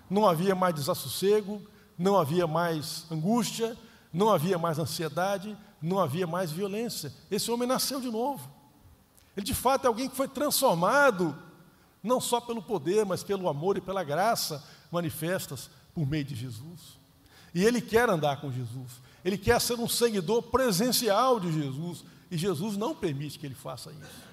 Não 0.10 0.27
havia 0.27 0.53
mais 0.53 0.75
desassossego, 0.75 1.62
não 1.97 2.17
havia 2.17 2.45
mais 2.45 3.05
angústia, 3.12 3.75
não 4.13 4.29
havia 4.29 4.57
mais 4.57 4.77
ansiedade, 4.77 5.57
não 5.81 5.99
havia 5.99 6.27
mais 6.27 6.51
violência. 6.51 7.13
Esse 7.31 7.49
homem 7.49 7.67
nasceu 7.67 7.99
de 7.99 8.10
novo. 8.10 8.57
Ele 9.38 9.45
de 9.45 9.54
fato 9.54 9.86
é 9.86 9.88
alguém 9.88 10.10
que 10.10 10.15
foi 10.15 10.28
transformado, 10.28 11.38
não 12.02 12.19
só 12.19 12.41
pelo 12.41 12.60
poder, 12.60 13.06
mas 13.06 13.23
pelo 13.23 13.47
amor 13.47 13.78
e 13.78 13.82
pela 13.82 14.04
graça 14.04 14.63
manifestas 14.91 15.69
por 15.93 16.08
meio 16.08 16.26
de 16.26 16.34
Jesus. 16.34 16.97
E 17.54 17.63
ele 17.63 17.80
quer 17.80 18.10
andar 18.10 18.41
com 18.41 18.52
Jesus, 18.52 19.00
ele 19.23 19.38
quer 19.38 19.62
ser 19.62 19.80
um 19.80 19.88
seguidor 19.88 20.41
presencial 20.41 21.39
de 21.39 21.52
Jesus, 21.52 22.04
e 22.32 22.38
Jesus 22.38 22.76
não 22.76 22.95
permite 22.95 23.38
que 23.38 23.45
ele 23.45 23.54
faça 23.54 23.91
isso. 23.91 24.28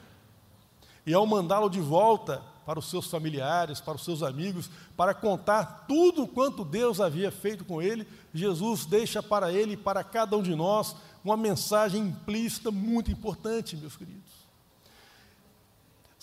E 1.06 1.12
ao 1.12 1.26
mandá-lo 1.26 1.68
de 1.68 1.80
volta 1.80 2.42
para 2.64 2.78
os 2.78 2.88
seus 2.88 3.06
familiares, 3.06 3.82
para 3.82 3.96
os 3.96 4.04
seus 4.04 4.22
amigos, 4.22 4.70
para 4.96 5.12
contar 5.12 5.84
tudo 5.86 6.26
quanto 6.26 6.64
Deus 6.64 6.98
havia 6.98 7.30
feito 7.30 7.62
com 7.62 7.82
ele, 7.82 8.08
Jesus 8.32 8.86
deixa 8.86 9.22
para 9.22 9.52
ele 9.52 9.74
e 9.74 9.76
para 9.76 10.02
cada 10.02 10.34
um 10.34 10.42
de 10.42 10.54
nós 10.54 10.96
uma 11.22 11.36
mensagem 11.36 12.00
implícita 12.00 12.70
muito 12.70 13.10
importante, 13.10 13.76
meus 13.76 13.98
queridos. 13.98 14.43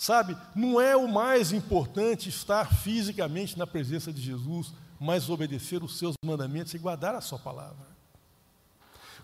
Sabe, 0.02 0.36
não 0.52 0.80
é 0.80 0.96
o 0.96 1.06
mais 1.06 1.52
importante 1.52 2.28
estar 2.28 2.74
fisicamente 2.74 3.56
na 3.56 3.68
presença 3.68 4.12
de 4.12 4.20
Jesus, 4.20 4.72
mas 4.98 5.30
obedecer 5.30 5.80
os 5.80 5.96
seus 5.96 6.16
mandamentos 6.24 6.74
e 6.74 6.78
guardar 6.78 7.14
a 7.14 7.20
sua 7.20 7.38
palavra. 7.38 7.86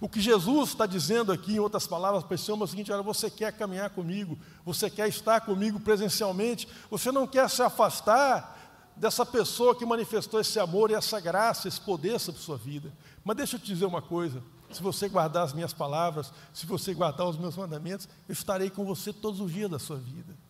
O 0.01 0.09
que 0.09 0.21
Jesus 0.21 0.69
está 0.69 0.87
dizendo 0.87 1.33
aqui, 1.33 1.55
em 1.57 1.59
outras 1.59 1.85
palavras, 1.85 2.23
para 2.23 2.37
esse 2.37 2.49
homem 2.53 2.63
é 2.63 2.65
o 2.65 2.69
seguinte: 2.69 2.93
olha, 2.93 3.03
você 3.03 3.29
quer 3.29 3.53
caminhar 3.55 3.91
comigo, 3.91 4.39
você 4.65 4.89
quer 4.89 5.09
estar 5.09 5.41
comigo 5.41 5.81
presencialmente, 5.81 6.69
você 6.89 7.11
não 7.11 7.27
quer 7.27 7.51
se 7.51 7.61
afastar 7.61 8.95
dessa 8.95 9.27
pessoa 9.27 9.75
que 9.75 9.85
manifestou 9.85 10.39
esse 10.39 10.61
amor 10.61 10.93
e 10.93 10.95
essa 10.95 11.19
graça, 11.19 11.67
esse 11.67 11.81
poder 11.81 12.21
sobre 12.21 12.41
sua 12.41 12.57
vida. 12.57 12.93
Mas 13.25 13.37
deixa 13.37 13.57
eu 13.57 13.61
te 13.61 13.67
dizer 13.67 13.87
uma 13.87 14.01
coisa: 14.01 14.45
se 14.71 14.81
você 14.81 15.09
guardar 15.09 15.43
as 15.43 15.53
minhas 15.53 15.73
palavras, 15.73 16.33
se 16.55 16.67
você 16.67 16.95
guardar 16.95 17.27
os 17.27 17.37
meus 17.37 17.57
mandamentos, 17.57 18.09
eu 18.29 18.33
estarei 18.33 18.71
com 18.71 18.85
você 18.85 19.13
todos 19.13 19.41
os 19.41 19.53
dias 19.53 19.69
da 19.69 19.81
sua 19.81 19.97
vida. 19.97 20.47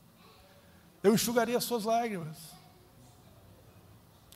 Eu 1.02 1.14
enxugarei 1.14 1.54
as 1.54 1.64
suas 1.64 1.84
lágrimas. 1.84 2.37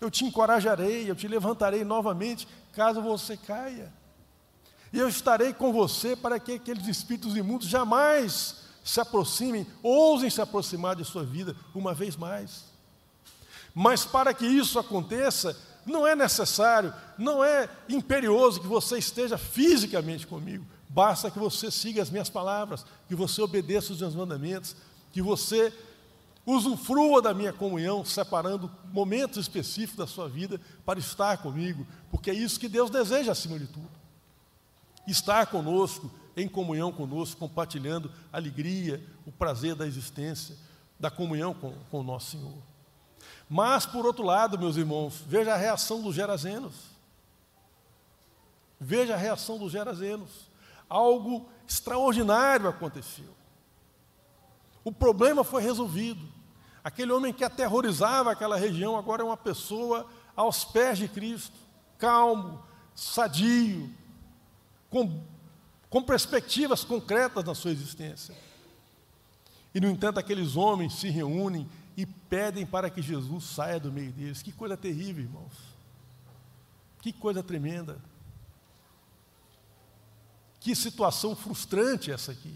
Eu 0.00 0.10
te 0.10 0.24
encorajarei, 0.24 1.08
eu 1.08 1.14
te 1.14 1.28
levantarei 1.28 1.84
novamente, 1.84 2.48
caso 2.72 3.00
você 3.00 3.36
caia. 3.36 3.92
E 4.92 4.98
eu 4.98 5.08
estarei 5.08 5.52
com 5.52 5.72
você 5.72 6.14
para 6.16 6.38
que 6.38 6.52
aqueles 6.52 6.86
espíritos 6.86 7.36
imundos 7.36 7.68
jamais 7.68 8.62
se 8.84 9.00
aproximem, 9.00 9.66
ousem 9.82 10.28
se 10.28 10.40
aproximar 10.40 10.96
de 10.96 11.04
sua 11.04 11.24
vida 11.24 11.56
uma 11.74 11.94
vez 11.94 12.16
mais. 12.16 12.64
Mas 13.74 14.04
para 14.04 14.34
que 14.34 14.44
isso 14.44 14.78
aconteça, 14.78 15.56
não 15.86 16.06
é 16.06 16.14
necessário, 16.14 16.92
não 17.16 17.42
é 17.42 17.68
imperioso 17.88 18.60
que 18.60 18.66
você 18.66 18.98
esteja 18.98 19.38
fisicamente 19.38 20.26
comigo. 20.26 20.66
Basta 20.88 21.30
que 21.30 21.38
você 21.38 21.70
siga 21.70 22.02
as 22.02 22.10
minhas 22.10 22.28
palavras, 22.28 22.84
que 23.08 23.14
você 23.14 23.40
obedeça 23.40 23.92
os 23.92 24.00
meus 24.00 24.14
mandamentos, 24.14 24.76
que 25.10 25.22
você 25.22 25.72
usufrua 26.44 27.22
da 27.22 27.32
minha 27.32 27.52
comunhão, 27.52 28.04
separando 28.04 28.70
momentos 28.92 29.38
específicos 29.38 29.96
da 29.96 30.06
sua 30.06 30.28
vida 30.28 30.60
para 30.84 30.98
estar 30.98 31.38
comigo, 31.38 31.86
porque 32.10 32.30
é 32.30 32.34
isso 32.34 32.58
que 32.58 32.68
Deus 32.68 32.90
deseja 32.90 33.32
acima 33.32 33.58
de 33.58 33.66
tudo. 33.66 33.90
Estar 35.06 35.46
conosco, 35.46 36.10
em 36.36 36.48
comunhão 36.48 36.92
conosco, 36.92 37.38
compartilhando 37.38 38.10
a 38.32 38.36
alegria, 38.36 39.04
o 39.26 39.32
prazer 39.32 39.74
da 39.74 39.86
existência, 39.86 40.56
da 40.98 41.10
comunhão 41.10 41.54
com, 41.54 41.74
com 41.90 42.00
o 42.00 42.04
nosso 42.04 42.32
Senhor. 42.32 42.54
Mas, 43.48 43.84
por 43.84 44.06
outro 44.06 44.24
lado, 44.24 44.58
meus 44.58 44.76
irmãos, 44.76 45.22
veja 45.26 45.52
a 45.52 45.56
reação 45.56 46.02
dos 46.02 46.14
gerazenos. 46.14 46.74
Veja 48.80 49.14
a 49.14 49.18
reação 49.18 49.58
dos 49.58 49.70
gerazenos 49.70 50.52
algo 50.92 51.48
extraordinário 51.66 52.68
aconteceu. 52.68 53.34
O 54.84 54.92
problema 54.92 55.42
foi 55.42 55.62
resolvido. 55.62 56.28
Aquele 56.84 57.12
homem 57.12 57.32
que 57.32 57.44
aterrorizava 57.44 58.32
aquela 58.32 58.56
região 58.56 58.96
agora 58.96 59.22
é 59.22 59.24
uma 59.24 59.36
pessoa 59.36 60.06
aos 60.34 60.64
pés 60.64 60.98
de 60.98 61.06
Cristo, 61.06 61.56
calmo, 61.96 62.62
sadio, 62.94 63.88
com, 64.90 65.22
com 65.88 66.02
perspectivas 66.02 66.82
concretas 66.82 67.44
na 67.44 67.54
sua 67.54 67.70
existência. 67.70 68.34
E, 69.74 69.80
no 69.80 69.88
entanto, 69.88 70.18
aqueles 70.18 70.56
homens 70.56 70.94
se 70.94 71.08
reúnem 71.08 71.68
e 71.96 72.04
pedem 72.04 72.66
para 72.66 72.90
que 72.90 73.00
Jesus 73.00 73.44
saia 73.44 73.78
do 73.78 73.92
meio 73.92 74.12
deles. 74.12 74.42
Que 74.42 74.52
coisa 74.52 74.76
terrível, 74.76 75.24
irmãos. 75.24 75.52
Que 77.00 77.12
coisa 77.12 77.42
tremenda. 77.42 77.98
Que 80.60 80.74
situação 80.74 81.34
frustrante 81.34 82.10
essa 82.10 82.32
aqui. 82.32 82.54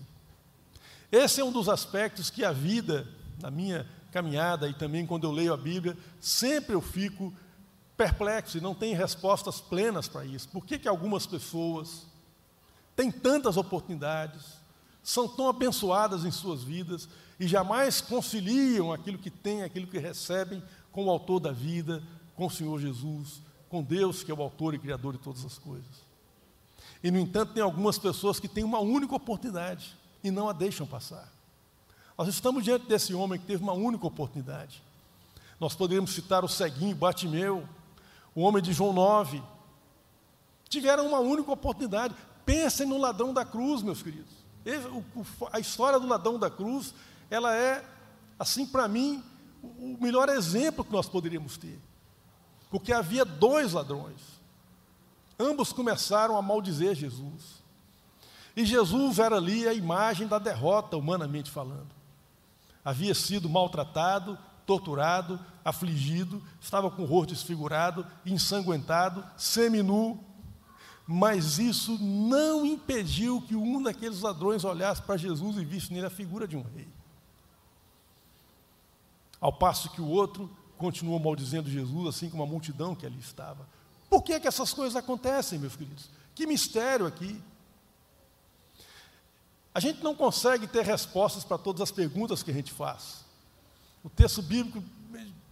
Esse 1.11 1.41
é 1.41 1.45
um 1.45 1.53
dos 1.53 1.69
aspectos 1.69 2.31
que 2.31 2.45
a 2.45 2.53
vida, 2.53 3.07
na 3.41 3.51
minha 3.51 3.87
caminhada 4.17 4.67
e 4.67 4.73
também 4.73 5.05
quando 5.05 5.25
eu 5.25 5.31
leio 5.31 5.53
a 5.53 5.59
Bíblia, 5.59 5.95
sempre 6.19 6.75
eu 6.75 6.81
fico 6.81 7.35
perplexo 7.99 8.57
e 8.57 8.63
não 8.63 8.75
tenho 8.75 8.97
respostas 8.97 9.61
plenas 9.61 10.09
para 10.09 10.25
isso. 10.25 10.49
Por 10.49 10.65
que, 10.65 10.79
que 10.79 10.89
algumas 10.89 11.27
pessoas 11.27 12.07
têm 12.95 13.11
tantas 13.11 13.59
oportunidades, 13.59 14.43
são 15.03 15.29
tão 15.29 15.51
abençoadas 15.51 16.25
em 16.25 16.31
suas 16.31 16.63
vidas 16.63 17.07
e 17.39 17.47
jamais 17.47 18.01
conciliam 18.01 18.91
aquilo 18.91 19.19
que 19.19 19.31
têm, 19.31 19.63
aquilo 19.63 19.87
que 19.87 19.99
recebem 19.99 20.63
com 20.91 21.05
o 21.05 21.11
autor 21.11 21.39
da 21.39 21.53
vida, 21.53 22.03
com 22.35 22.47
o 22.47 22.51
Senhor 22.51 22.81
Jesus, 22.81 23.43
com 23.69 23.83
Deus, 23.83 24.23
que 24.23 24.31
é 24.31 24.35
o 24.35 24.43
autor 24.43 24.73
e 24.75 24.79
criador 24.79 25.13
de 25.13 25.19
todas 25.19 25.45
as 25.45 25.59
coisas? 25.59 26.07
E, 27.03 27.11
no 27.11 27.19
entanto, 27.19 27.53
tem 27.53 27.63
algumas 27.63 27.99
pessoas 27.99 28.41
que 28.41 28.49
têm 28.49 28.65
uma 28.65 28.81
única 28.81 29.15
oportunidade 29.15 29.95
e 30.25 30.31
não 30.31 30.49
a 30.49 30.55
deixam 30.55 30.87
passar. 30.87 31.36
Nós 32.17 32.29
estamos 32.29 32.65
diante 32.65 32.87
desse 32.87 33.13
homem 33.13 33.39
que 33.39 33.47
teve 33.47 33.63
uma 33.63 33.75
única 33.75 34.07
oportunidade. 34.07 34.83
Nós 35.61 35.75
poderíamos 35.75 36.13
citar 36.13 36.45
o 36.45 36.49
ceguinho, 36.49 36.97
Batimeu, 36.97 37.67
o 38.35 38.43
homem 38.43 38.63
de 38.63 38.73
João 38.73 38.93
9. 38.93 39.43
Tiveram 40.69 41.07
uma 41.07 41.19
única 41.19 41.51
oportunidade. 41.51 42.15
Pensem 42.45 42.87
no 42.87 42.99
ladrão 42.99 43.35
da 43.35 43.45
cruz, 43.45 43.83
meus 43.83 44.03
queridos. 44.03 44.33
A 45.53 45.61
história 45.61 45.99
do 45.99 46.07
ladrão 46.07 46.39
da 46.39 46.51
cruz, 46.51 46.95
ela 47.31 47.55
é, 47.55 47.85
assim, 48.39 48.67
para 48.67 48.89
mim, 48.89 49.23
o 49.63 49.97
melhor 50.01 50.29
exemplo 50.29 50.85
que 50.85 50.93
nós 50.93 51.09
poderíamos 51.09 51.57
ter. 51.57 51.79
Porque 52.71 52.93
havia 52.93 53.25
dois 53.25 53.73
ladrões. 53.73 54.21
Ambos 55.39 55.73
começaram 55.73 56.37
a 56.37 56.43
maldizer 56.43 56.95
Jesus. 56.95 57.63
E 58.57 58.65
Jesus 58.65 59.19
era 59.19 59.37
ali 59.37 59.69
a 59.69 59.75
imagem 59.75 60.27
da 60.27 60.39
derrota, 60.39 60.97
humanamente 60.97 61.51
falando. 61.51 61.96
Havia 62.87 63.17
sido 63.17 63.49
maltratado, 63.51 64.39
torturado, 64.65 65.45
afligido, 65.65 66.41
estava 66.61 66.89
com 66.89 67.03
o 67.03 67.05
rosto 67.05 67.35
desfigurado, 67.35 68.07
ensanguentado, 68.25 69.25
seminu. 69.37 70.25
Mas 71.05 71.59
isso 71.59 71.99
não 71.99 72.65
impediu 72.65 73.43
que 73.43 73.57
um 73.57 73.83
daqueles 73.83 74.21
ladrões 74.21 74.63
olhasse 74.63 75.03
para 75.03 75.17
Jesus 75.17 75.57
e 75.57 75.65
visse 75.65 75.93
nele 75.93 76.07
a 76.07 76.11
figura 76.11 76.47
de 76.47 76.57
um 76.57 76.63
rei. 76.63 76.87
Ao 79.41 79.53
passo 79.53 79.91
que 79.91 80.01
o 80.01 80.07
outro 80.07 80.49
continuou 80.79 81.19
maldizendo 81.19 81.69
Jesus, 81.69 82.07
assim 82.07 82.31
como 82.31 82.45
a 82.45 82.47
multidão 82.47 82.95
que 82.95 83.05
ali 83.05 83.19
estava. 83.19 83.67
Por 84.09 84.23
que, 84.23 84.39
que 84.39 84.47
essas 84.47 84.73
coisas 84.73 84.95
acontecem, 84.95 85.59
meus 85.59 85.75
queridos? 85.75 86.09
Que 86.37 86.47
mistério 86.47 87.05
aqui. 87.05 87.43
A 89.77 89.81
gente 89.81 90.03
não 90.03 90.15
consegue 90.15 90.67
ter 90.67 90.87
respostas 90.87 91.45
para 91.45 91.59
todas 91.59 91.83
as 91.83 91.91
perguntas 91.91 92.43
que 92.43 92.51
a 92.51 92.55
gente 92.55 92.73
faz. 92.73 93.27
O 94.03 94.09
texto 94.09 94.41
bíblico 94.41 94.83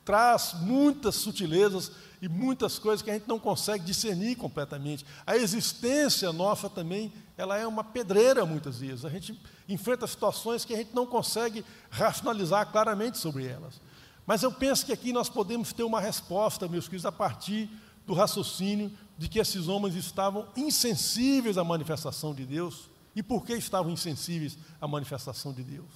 traz 0.02 0.54
muitas 0.62 1.16
sutilezas 1.16 1.92
e 2.22 2.26
muitas 2.26 2.78
coisas 2.78 3.02
que 3.02 3.10
a 3.10 3.12
gente 3.12 3.28
não 3.28 3.38
consegue 3.38 3.84
discernir 3.84 4.36
completamente. 4.36 5.04
A 5.26 5.36
existência 5.36 6.32
nossa 6.32 6.70
também, 6.70 7.12
ela 7.36 7.58
é 7.58 7.66
uma 7.66 7.84
pedreira 7.84 8.46
muitas 8.46 8.78
vezes. 8.78 9.04
A 9.04 9.10
gente 9.10 9.38
enfrenta 9.68 10.06
situações 10.06 10.64
que 10.64 10.72
a 10.72 10.78
gente 10.78 10.94
não 10.94 11.04
consegue 11.04 11.62
racionalizar 11.90 12.72
claramente 12.72 13.18
sobre 13.18 13.46
elas. 13.46 13.78
Mas 14.26 14.42
eu 14.42 14.50
penso 14.50 14.86
que 14.86 14.92
aqui 14.94 15.12
nós 15.12 15.28
podemos 15.28 15.70
ter 15.70 15.82
uma 15.82 16.00
resposta, 16.00 16.66
meus 16.66 16.86
queridos, 16.86 17.04
a 17.04 17.12
partir 17.12 17.68
do 18.06 18.14
raciocínio 18.14 18.90
de 19.18 19.28
que 19.28 19.38
esses 19.38 19.68
homens 19.68 19.94
estavam 19.94 20.48
insensíveis 20.56 21.58
à 21.58 21.62
manifestação 21.62 22.34
de 22.34 22.46
Deus. 22.46 22.93
E 23.14 23.22
por 23.22 23.44
que 23.44 23.54
estavam 23.54 23.92
insensíveis 23.92 24.58
à 24.80 24.88
manifestação 24.88 25.52
de 25.52 25.62
Deus? 25.62 25.90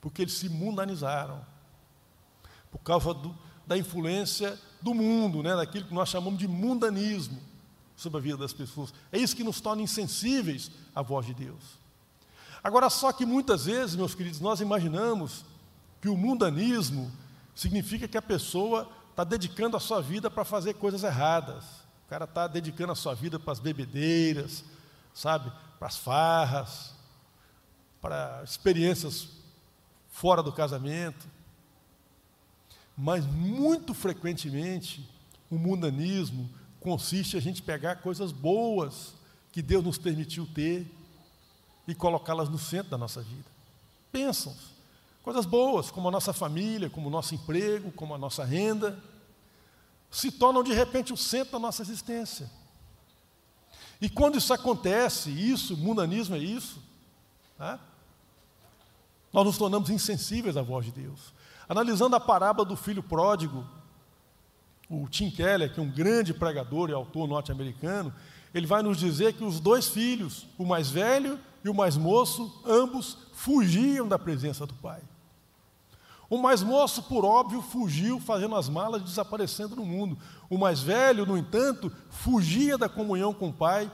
Porque 0.00 0.22
eles 0.22 0.34
se 0.34 0.48
mundanizaram. 0.48 1.44
Por 2.70 2.78
causa 2.78 3.12
do, 3.12 3.36
da 3.66 3.76
influência 3.76 4.58
do 4.80 4.94
mundo, 4.94 5.42
né, 5.42 5.54
daquilo 5.56 5.86
que 5.86 5.94
nós 5.94 6.08
chamamos 6.08 6.38
de 6.38 6.48
mundanismo 6.48 7.38
sobre 7.96 8.18
a 8.18 8.22
vida 8.22 8.36
das 8.36 8.52
pessoas. 8.52 8.94
É 9.10 9.18
isso 9.18 9.36
que 9.36 9.44
nos 9.44 9.60
torna 9.60 9.82
insensíveis 9.82 10.70
à 10.94 11.02
voz 11.02 11.26
de 11.26 11.34
Deus. 11.34 11.78
Agora, 12.62 12.88
só 12.88 13.12
que 13.12 13.26
muitas 13.26 13.66
vezes, 13.66 13.96
meus 13.96 14.14
queridos, 14.14 14.40
nós 14.40 14.60
imaginamos 14.60 15.44
que 16.00 16.08
o 16.08 16.16
mundanismo 16.16 17.10
significa 17.54 18.06
que 18.06 18.16
a 18.16 18.22
pessoa 18.22 18.88
está 19.10 19.24
dedicando 19.24 19.76
a 19.76 19.80
sua 19.80 20.00
vida 20.00 20.30
para 20.30 20.44
fazer 20.44 20.74
coisas 20.74 21.02
erradas. 21.02 21.64
O 22.06 22.08
cara 22.08 22.24
está 22.24 22.46
dedicando 22.46 22.92
a 22.92 22.96
sua 22.96 23.14
vida 23.14 23.38
para 23.38 23.52
as 23.52 23.58
bebedeiras, 23.58 24.64
sabe? 25.18 25.50
Para 25.78 25.88
as 25.88 25.96
farras, 25.96 26.94
para 28.00 28.42
experiências 28.44 29.28
fora 30.08 30.42
do 30.42 30.52
casamento. 30.52 31.26
Mas 32.96 33.24
muito 33.24 33.94
frequentemente 33.94 35.08
o 35.50 35.56
mundanismo 35.56 36.48
consiste 36.80 37.36
a 37.36 37.40
gente 37.40 37.62
pegar 37.62 37.96
coisas 37.96 38.32
boas 38.32 39.14
que 39.50 39.62
Deus 39.62 39.84
nos 39.84 39.98
permitiu 39.98 40.46
ter 40.46 40.86
e 41.86 41.94
colocá-las 41.94 42.48
no 42.48 42.58
centro 42.58 42.90
da 42.90 42.98
nossa 42.98 43.22
vida. 43.22 43.46
Pensam, 44.12 44.54
Coisas 45.28 45.44
boas, 45.44 45.90
como 45.90 46.08
a 46.08 46.10
nossa 46.10 46.32
família, 46.32 46.88
como 46.88 47.08
o 47.08 47.10
nosso 47.10 47.34
emprego, 47.34 47.92
como 47.92 48.14
a 48.14 48.18
nossa 48.18 48.46
renda, 48.46 48.98
se 50.10 50.32
tornam 50.32 50.62
de 50.62 50.72
repente 50.72 51.12
o 51.12 51.18
centro 51.18 51.52
da 51.52 51.58
nossa 51.58 51.82
existência. 51.82 52.50
E 54.00 54.08
quando 54.08 54.38
isso 54.38 54.52
acontece, 54.52 55.30
isso, 55.30 55.76
mundanismo 55.76 56.36
é 56.36 56.38
isso, 56.38 56.80
tá? 57.56 57.80
nós 59.32 59.44
nos 59.44 59.58
tornamos 59.58 59.90
insensíveis 59.90 60.56
à 60.56 60.62
voz 60.62 60.86
de 60.86 60.92
Deus. 60.92 61.34
Analisando 61.68 62.16
a 62.16 62.20
parábola 62.20 62.66
do 62.66 62.76
filho 62.76 63.02
pródigo, 63.02 63.66
o 64.88 65.06
Tim 65.08 65.30
Keller, 65.30 65.72
que 65.72 65.80
é 65.80 65.82
um 65.82 65.90
grande 65.90 66.32
pregador 66.32 66.88
e 66.88 66.94
autor 66.94 67.28
norte-americano, 67.28 68.12
ele 68.54 68.66
vai 68.66 68.82
nos 68.82 68.98
dizer 68.98 69.34
que 69.34 69.44
os 69.44 69.60
dois 69.60 69.88
filhos, 69.88 70.46
o 70.56 70.64
mais 70.64 70.90
velho 70.90 71.38
e 71.62 71.68
o 71.68 71.74
mais 71.74 71.96
moço, 71.96 72.62
ambos 72.64 73.18
fugiam 73.32 74.08
da 74.08 74.18
presença 74.18 74.64
do 74.64 74.74
pai. 74.74 75.02
O 76.30 76.36
mais 76.36 76.62
moço, 76.62 77.02
por 77.04 77.24
óbvio, 77.24 77.62
fugiu 77.62 78.20
fazendo 78.20 78.54
as 78.54 78.68
malas 78.68 79.00
e 79.00 79.04
desaparecendo 79.04 79.74
no 79.74 79.84
mundo. 79.84 80.18
O 80.50 80.58
mais 80.58 80.80
velho, 80.80 81.24
no 81.24 81.38
entanto, 81.38 81.90
fugia 82.10 82.76
da 82.76 82.88
comunhão 82.88 83.32
com 83.32 83.48
o 83.48 83.52
Pai, 83.52 83.90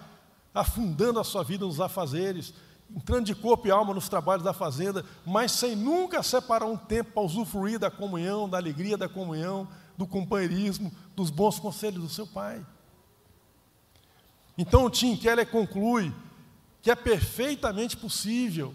afundando 0.53 1.21
a 1.21 1.25
sua 1.25 1.45
vida 1.45 1.65
nos 1.65 1.81
afazeres, 1.81 2.53
entrando 2.91 3.27
de 3.27 3.35
corpo 3.37 3.69
e 3.69 3.71
alma 3.71 3.95
nos 3.95 4.09
trabalhos 4.09 4.45
da 4.45 4.53
fazenda, 4.53 5.05
mas 5.25 5.53
sem 5.53 5.77
nunca 5.77 6.23
separar 6.23 6.67
um 6.67 6.77
tempo 6.77 7.13
para 7.13 7.23
usufruir 7.23 7.79
da 7.79 7.91
comunhão, 7.91 8.49
da 8.49 8.59
alegria 8.59 8.97
da 8.97 9.09
comunhão, 9.09 9.69
do 9.97 10.07
companheirismo, 10.07 10.93
dos 11.15 11.31
bons 11.31 11.61
conselhos 11.61 12.03
do 12.03 12.09
seu 12.09 12.27
Pai. 12.27 12.65
Então, 14.59 14.91
Tim 14.91 15.17
Keller 15.17 15.49
conclui 15.49 16.13
que 16.83 16.91
é 16.91 16.95
perfeitamente 16.97 17.97
possível 17.97 18.75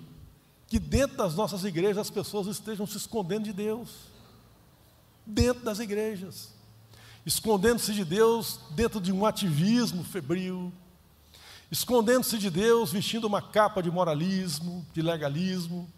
que 0.70 0.78
dentro 0.78 1.18
das 1.18 1.34
nossas 1.34 1.64
igrejas 1.64 1.98
as 1.98 2.10
pessoas 2.12 2.46
estejam 2.46 2.86
se 2.86 2.96
escondendo 2.96 3.46
de 3.46 3.54
Deus. 3.54 3.90
Dentro 5.26 5.64
das 5.64 5.80
igrejas. 5.80 6.54
Escondendo-se 7.26 7.92
de 7.92 8.06
Deus 8.06 8.60
dentro 8.72 9.02
de 9.02 9.12
um 9.12 9.26
ativismo 9.26 10.04
febril. 10.04 10.72
escondendo-se 11.72 12.38
de 12.38 12.50
Deus, 12.50 12.92
vestindo 12.92 13.26
uma 13.26 13.42
capa 13.42 13.82
de 13.82 13.92
moralismo, 13.92 14.86
de 14.94 15.02
legalismo. 15.02 15.92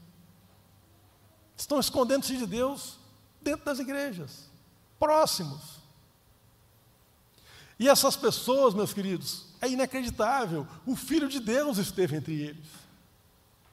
Estão 1.56 1.80
escondendo-se 1.80 2.38
de 2.38 2.46
Deus 2.46 2.98
dentro 3.42 3.66
das 3.66 3.80
igrejas, 3.80 4.50
próximos. 5.00 5.80
E 7.80 7.88
essas 7.88 8.16
pessoas, 8.16 8.74
meus 8.74 8.94
queridos, 8.94 9.46
é 9.62 9.70
inacreditável. 9.70 10.68
O 10.86 10.96
Filho 10.96 11.30
de 11.30 11.40
Deus 11.40 11.78
esteve 11.78 12.18
entre 12.18 12.34
eles. 12.34 12.81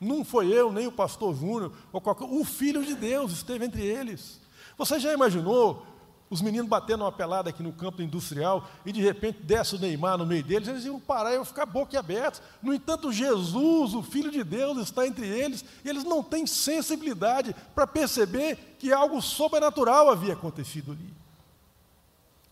Não 0.01 0.25
foi 0.25 0.47
eu, 0.47 0.73
nem 0.73 0.87
o 0.87 0.93
pastor 0.93 1.35
Júnior, 1.35 1.73
ou 1.93 2.01
qualquer... 2.01 2.25
o 2.25 2.45
Filho 2.45 2.85
de 2.85 2.95
Deus 2.95 3.33
esteve 3.33 3.65
entre 3.65 3.83
eles. 3.83 4.41
Você 4.77 5.01
já 5.01 5.13
imaginou 5.13 5.85
os 6.31 6.43
meninos 6.43 6.69
batendo 6.69 7.05
uma 7.05 7.13
pelada 7.13 7.49
aqui 7.49 7.63
no 7.63 7.73
campo 7.73 8.03
industrial 8.03 8.69
e 8.85 8.93
de 8.93 9.01
repente 9.01 9.43
desce 9.43 9.77
o 9.77 9.79
Neymar 9.79 10.19
no 10.19 10.27
meio 10.27 10.45
deles, 10.45 10.69
eles 10.69 10.85
iam 10.85 11.01
parar 11.01 11.35
e 11.35 11.45
ficar 11.45 11.65
boquiabertos. 11.67 12.43
No 12.63 12.75
entanto, 12.75 13.11
Jesus, 13.11 13.95
o 13.95 14.03
Filho 14.03 14.31
de 14.31 14.45
Deus, 14.45 14.79
está 14.79 15.07
entre 15.07 15.27
eles 15.27 15.65
e 15.85 15.89
eles 15.89 16.05
não 16.05 16.23
têm 16.23 16.47
sensibilidade 16.47 17.57
para 17.75 17.87
perceber 17.87 18.77
que 18.79 18.93
algo 18.93 19.23
sobrenatural 19.23 20.11
havia 20.11 20.35
acontecido 20.35 20.93
ali 20.93 21.19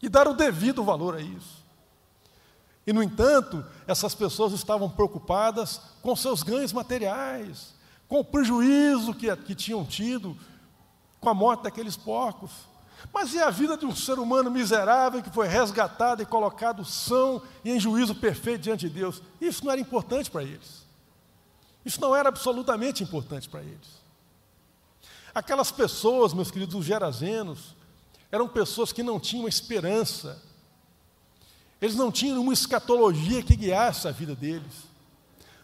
e 0.02 0.08
dar 0.08 0.26
o 0.28 0.34
devido 0.34 0.84
valor 0.84 1.14
a 1.14 1.20
isso. 1.20 1.65
E, 2.86 2.92
no 2.92 3.02
entanto, 3.02 3.64
essas 3.86 4.14
pessoas 4.14 4.52
estavam 4.52 4.88
preocupadas 4.88 5.80
com 6.00 6.14
seus 6.14 6.42
ganhos 6.42 6.72
materiais, 6.72 7.74
com 8.06 8.20
o 8.20 8.24
prejuízo 8.24 9.12
que, 9.12 9.34
que 9.38 9.54
tinham 9.54 9.84
tido 9.84 10.36
com 11.20 11.28
a 11.28 11.34
morte 11.34 11.64
daqueles 11.64 11.96
porcos. 11.96 12.52
Mas 13.12 13.34
e 13.34 13.40
a 13.40 13.50
vida 13.50 13.76
de 13.76 13.84
um 13.84 13.94
ser 13.94 14.18
humano 14.18 14.50
miserável 14.50 15.22
que 15.22 15.30
foi 15.30 15.48
resgatado 15.48 16.22
e 16.22 16.26
colocado 16.26 16.84
são 16.84 17.42
e 17.64 17.72
em 17.72 17.80
juízo 17.80 18.14
perfeito 18.14 18.62
diante 18.62 18.88
de 18.88 18.94
Deus? 18.94 19.20
Isso 19.40 19.64
não 19.64 19.72
era 19.72 19.80
importante 19.80 20.30
para 20.30 20.44
eles. 20.44 20.86
Isso 21.84 22.00
não 22.00 22.14
era 22.14 22.28
absolutamente 22.28 23.02
importante 23.02 23.48
para 23.48 23.62
eles. 23.62 24.06
Aquelas 25.34 25.70
pessoas, 25.70 26.32
meus 26.32 26.50
queridos, 26.50 26.74
os 26.74 26.84
gerazenos, 26.84 27.76
eram 28.30 28.48
pessoas 28.48 28.92
que 28.92 29.02
não 29.02 29.20
tinham 29.20 29.46
esperança. 29.46 30.42
Eles 31.80 31.96
não 31.96 32.10
tinham 32.10 32.40
uma 32.40 32.52
escatologia 32.52 33.42
que 33.42 33.56
guiasse 33.56 34.08
a 34.08 34.12
vida 34.12 34.34
deles. 34.34 34.86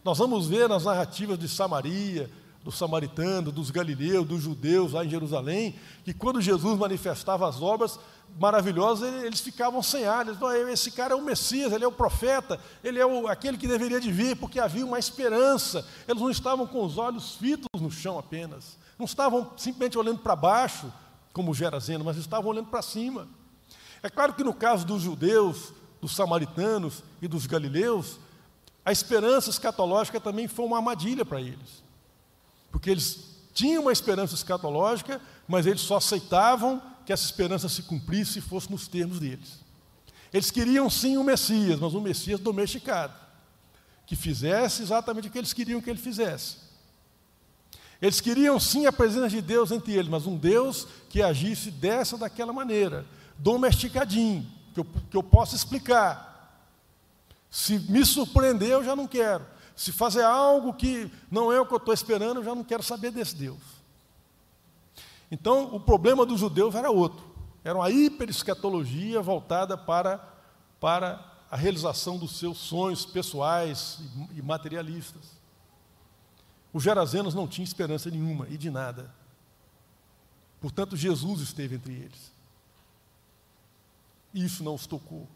Nós 0.05 0.19
vamos 0.19 0.49
ver 0.49 0.69
nas 0.69 0.85
narrativas 0.85 1.39
de 1.39 1.49
Samaria, 1.49 2.31
dos 2.63 2.79
samaritanos, 2.79 3.53
dos 3.53 3.71
galileus, 3.71 4.27
dos 4.27 4.43
judeus 4.43 4.93
lá 4.93 5.05
em 5.05 5.11
Jerusalém, 5.11 5.75
que 6.05 6.15
quando 6.15 6.41
Jesus 6.41 6.79
manifestava 6.79 7.49
as 7.49 7.61
obras 7.61 7.99
maravilhosas, 8.39 9.25
eles 9.25 9.41
ficavam 9.41 9.83
sem 9.83 10.05
ar. 10.05 10.27
Eles, 10.27 10.39
esse 10.71 10.91
cara 10.91 11.15
é 11.15 11.17
o 11.17 11.23
Messias, 11.23 11.73
ele 11.73 11.85
é 11.85 11.89
o 11.89 11.93
profeta, 11.93 12.61
ele 12.83 12.99
é 12.99 13.07
o, 13.07 13.27
aquele 13.27 13.59
que 13.59 13.67
deveria 13.67 14.01
de 14.01 14.13
vir, 14.13 14.37
porque 14.37 14.61
havia 14.61 14.87
uma 14.87 14.99
esperança. 14.99 15.87
Eles 16.07 16.21
não 16.21 16.31
estavam 16.31 16.67
com 16.67 16.85
os 16.85 16.99
olhos 16.99 17.35
fitos 17.35 17.81
no 17.81 17.91
chão 17.91 18.19
apenas, 18.19 18.79
não 18.99 19.07
estavam 19.07 19.51
simplesmente 19.57 19.99
olhando 19.99 20.19
para 20.19 20.37
baixo, 20.37 20.93
como 21.33 21.55
Gerazeno, 21.55 22.05
mas 22.05 22.17
estavam 22.17 22.51
olhando 22.51 22.69
para 22.69 22.83
cima. 22.83 23.27
É 24.03 24.11
claro 24.11 24.35
que 24.35 24.45
no 24.45 24.55
caso 24.55 24.87
dos 24.87 25.03
judeus, 25.03 25.73
dos 26.03 26.17
samaritanos 26.17 27.05
e 27.23 27.29
dos 27.29 27.47
galileus, 27.47 28.19
a 28.85 28.91
esperança 28.91 29.49
escatológica 29.49 30.21
também 30.21 30.49
foi 30.49 30.67
uma 30.67 30.79
armadilha 30.79 31.25
para 31.25 31.41
eles. 31.41 31.83
Porque 32.73 32.91
eles 32.91 33.37
tinham 33.55 33.83
uma 33.83 33.93
esperança 33.93 34.35
escatológica, 34.35 35.21
mas 35.47 35.65
eles 35.65 35.81
só 35.83 35.99
aceitavam 35.99 36.83
que 37.07 37.13
essa 37.13 37.25
esperança 37.25 37.69
se 37.69 37.85
cumprisse 37.85 38.33
se 38.33 38.41
fosse 38.41 38.69
nos 38.69 38.89
termos 38.89 39.21
deles. 39.21 39.61
Eles 40.33 40.51
queriam 40.51 40.91
sim 40.91 41.17
o 41.17 41.23
Messias, 41.23 41.79
mas 41.79 41.95
um 41.95 42.01
Messias 42.01 42.41
domesticado, 42.41 43.15
que 44.05 44.17
fizesse 44.17 44.83
exatamente 44.83 45.29
o 45.29 45.31
que 45.31 45.39
eles 45.39 45.53
queriam 45.53 45.81
que 45.81 45.91
ele 45.91 46.01
fizesse. 46.01 46.57
Eles 48.01 48.21
queriam 48.21 48.59
sim 48.59 48.87
a 48.87 48.93
presença 48.93 49.29
de 49.29 49.41
Deus 49.41 49.71
entre 49.71 49.93
eles, 49.93 50.09
mas 50.09 50.27
um 50.27 50.37
Deus 50.37 50.89
que 51.09 51.23
agisse 51.23 51.71
dessa 51.71 52.19
daquela 52.19 52.53
maneira, 52.53 53.07
domesticadinho, 53.39 54.45
que 54.73 54.81
eu, 54.81 54.87
que 55.11 55.17
eu 55.17 55.23
possa 55.23 55.55
explicar. 55.55 56.31
Se 57.51 57.79
me 57.79 58.05
surpreender, 58.05 58.71
eu 58.71 58.85
já 58.85 58.97
não 58.97 59.07
quero. 59.07 59.45
Se 59.77 59.93
fazer 59.93 60.23
algo 60.23 60.73
que 60.75 61.11
não 61.31 61.53
é 61.53 61.61
o 61.61 61.67
que 61.67 61.73
eu 61.73 61.79
estou 61.79 61.93
esperando, 61.93 62.39
eu 62.39 62.45
já 62.45 62.55
não 62.55 62.65
quero 62.65 62.83
saber 62.83 63.11
desse 63.11 63.37
Deus. 63.37 63.61
Então, 65.31 65.75
o 65.75 65.81
problema 65.81 66.27
dos 66.27 66.41
judeus 66.41 66.75
era 66.75 66.91
outro. 66.91 67.25
Era 67.65 67.79
uma 67.79 67.91
hiperescatologia 67.91 69.21
voltada 69.21 69.77
para, 69.79 70.19
para 70.81 71.25
a 71.51 71.57
realização 71.57 72.19
dos 72.19 72.39
seus 72.39 72.59
sonhos 72.59 73.05
pessoais 73.05 74.01
e 74.35 74.43
materialistas. 74.43 75.41
Os 76.73 76.83
gerazenos 76.83 77.35
não 77.35 77.47
tinham 77.47 77.65
esperança 77.65 78.11
nenhuma 78.11 78.49
e 78.49 78.57
de 78.57 78.71
nada. 78.71 79.15
Portanto, 80.61 80.97
Jesus 80.97 81.41
esteve 81.41 81.77
entre 81.77 81.93
eles. 81.93 82.32
Isso 84.35 84.63
não 84.63 84.75
os 84.75 84.87
tocou. 84.87 85.29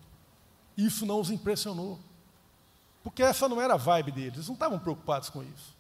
Isso 0.77 1.05
não 1.05 1.21
os 1.21 1.31
impressionou. 1.31 1.99
Porque 3.03 3.23
essa 3.23 3.49
não 3.49 3.61
era 3.61 3.75
a 3.75 3.77
vibe 3.77 4.11
deles, 4.11 4.35
eles 4.35 4.47
não 4.49 4.55
estavam 4.55 4.79
preocupados 4.79 5.31
com 5.31 5.43
isso. 5.43 5.77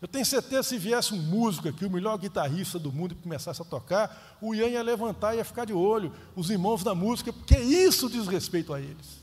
Eu 0.00 0.06
tenho 0.06 0.24
certeza 0.24 0.62
que 0.62 0.68
se 0.68 0.78
viesse 0.78 1.12
um 1.12 1.20
músico 1.20 1.68
aqui, 1.68 1.84
o 1.84 1.90
melhor 1.90 2.16
guitarrista 2.16 2.78
do 2.78 2.92
mundo, 2.92 3.12
e 3.12 3.16
começasse 3.16 3.60
a 3.60 3.64
tocar, 3.64 4.38
o 4.40 4.54
Ian 4.54 4.68
ia 4.68 4.82
levantar 4.82 5.34
e 5.34 5.38
ia 5.38 5.44
ficar 5.44 5.64
de 5.64 5.72
olho, 5.72 6.14
os 6.36 6.50
irmãos 6.50 6.84
da 6.84 6.94
música, 6.94 7.32
porque 7.32 7.58
isso 7.58 8.08
diz 8.08 8.28
respeito 8.28 8.72
a 8.72 8.80
eles. 8.80 9.18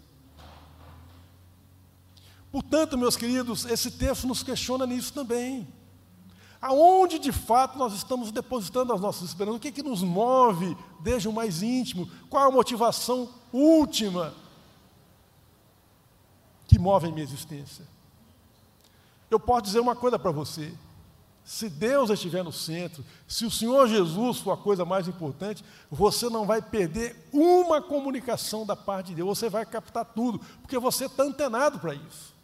Portanto, 2.52 2.98
meus 2.98 3.16
queridos, 3.16 3.64
esse 3.66 3.92
texto 3.92 4.28
nos 4.28 4.44
questiona 4.44 4.86
nisso 4.86 5.14
também. 5.14 5.66
Aonde 6.66 7.20
de 7.20 7.32
fato 7.32 7.78
nós 7.78 7.94
estamos 7.94 8.32
depositando 8.32 8.92
as 8.92 9.00
nossas 9.00 9.30
esperanças? 9.30 9.58
O 9.58 9.60
que, 9.60 9.68
é 9.68 9.72
que 9.72 9.84
nos 9.84 10.02
move 10.02 10.76
desde 11.00 11.28
o 11.28 11.32
mais 11.32 11.62
íntimo? 11.62 12.10
Qual 12.28 12.44
a 12.44 12.50
motivação 12.50 13.30
última 13.54 14.34
que 16.68 16.80
move 16.80 17.06
a 17.06 17.12
minha 17.12 17.24
existência? 17.24 17.86
Eu 19.30 19.40
posso 19.40 19.62
dizer 19.62 19.80
uma 19.80 19.96
coisa 19.96 20.18
para 20.18 20.32
você: 20.32 20.74
se 21.44 21.70
Deus 21.70 22.10
estiver 22.10 22.44
no 22.44 22.52
centro, 22.52 23.06
se 23.28 23.46
o 23.46 23.52
Senhor 23.52 23.88
Jesus 23.88 24.40
for 24.40 24.54
a 24.54 24.58
coisa 24.58 24.84
mais 24.84 25.08
importante, 25.08 25.64
você 25.92 26.30
não 26.30 26.48
vai 26.48 26.64
perder 26.64 27.30
uma 27.32 27.80
comunicação 27.80 28.66
da 28.66 28.76
parte 28.76 29.10
de 29.10 29.18
Deus, 29.18 29.38
você 29.38 29.52
vai 29.52 29.68
captar 29.68 30.04
tudo, 30.04 30.40
porque 30.64 30.80
você 30.80 31.06
está 31.06 31.22
antenado 31.22 31.78
para 31.78 31.94
isso. 31.94 32.35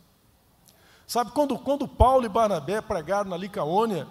Sabe, 1.12 1.32
quando, 1.32 1.60
quando 1.60 1.86
Paulo 1.89 2.26
e 2.26 2.30
Barnabé 2.30 2.80
pregaram 2.80 3.30
na 3.30 3.36
Licaônia, 3.36 4.08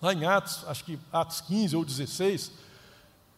lá 0.00 0.14
em 0.14 0.24
Atos, 0.24 0.64
acho 0.68 0.84
que 0.84 0.96
Atos 1.12 1.40
15 1.40 1.74
ou 1.74 1.84
16, 1.84 2.52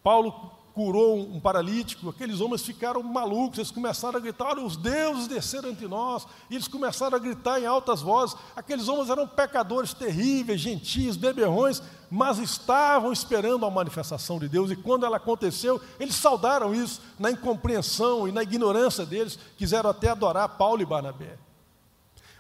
Paulo 0.03 0.31
curou 0.75 1.18
um 1.18 1.40
paralítico, 1.40 2.11
aqueles 2.11 2.38
homens 2.38 2.61
ficaram 2.61 3.03
malucos, 3.03 3.61
eles 3.61 3.70
começaram 3.70 4.18
a 4.18 4.20
gritar: 4.20 4.49
olha, 4.49 4.62
os 4.62 4.77
deuses 4.77 5.27
desceram 5.27 5.70
entre 5.70 5.88
nós, 5.88 6.27
e 6.51 6.55
eles 6.55 6.68
começaram 6.68 7.16
a 7.16 7.18
gritar 7.18 7.59
em 7.62 7.64
altas 7.64 8.03
vozes. 8.03 8.37
Aqueles 8.55 8.88
homens 8.88 9.09
eram 9.09 9.27
pecadores 9.27 9.94
terríveis, 9.94 10.61
gentis, 10.61 11.16
beberrões, 11.16 11.83
mas 12.11 12.38
estavam 12.38 13.11
esperando 13.11 13.64
a 13.64 13.70
manifestação 13.70 14.38
de 14.38 14.51
Deus, 14.51 14.70
e 14.70 14.77
quando 14.77 15.07
ela 15.07 15.16
aconteceu, 15.16 15.81
eles 15.99 16.14
saudaram 16.14 16.75
isso 16.75 17.01
na 17.18 17.31
incompreensão 17.31 18.29
e 18.29 18.33
na 18.33 18.42
ignorância 18.42 19.07
deles, 19.07 19.38
quiseram 19.57 19.88
até 19.88 20.11
adorar 20.11 20.59
Paulo 20.59 20.83
e 20.83 20.85
Barnabé. 20.85 21.38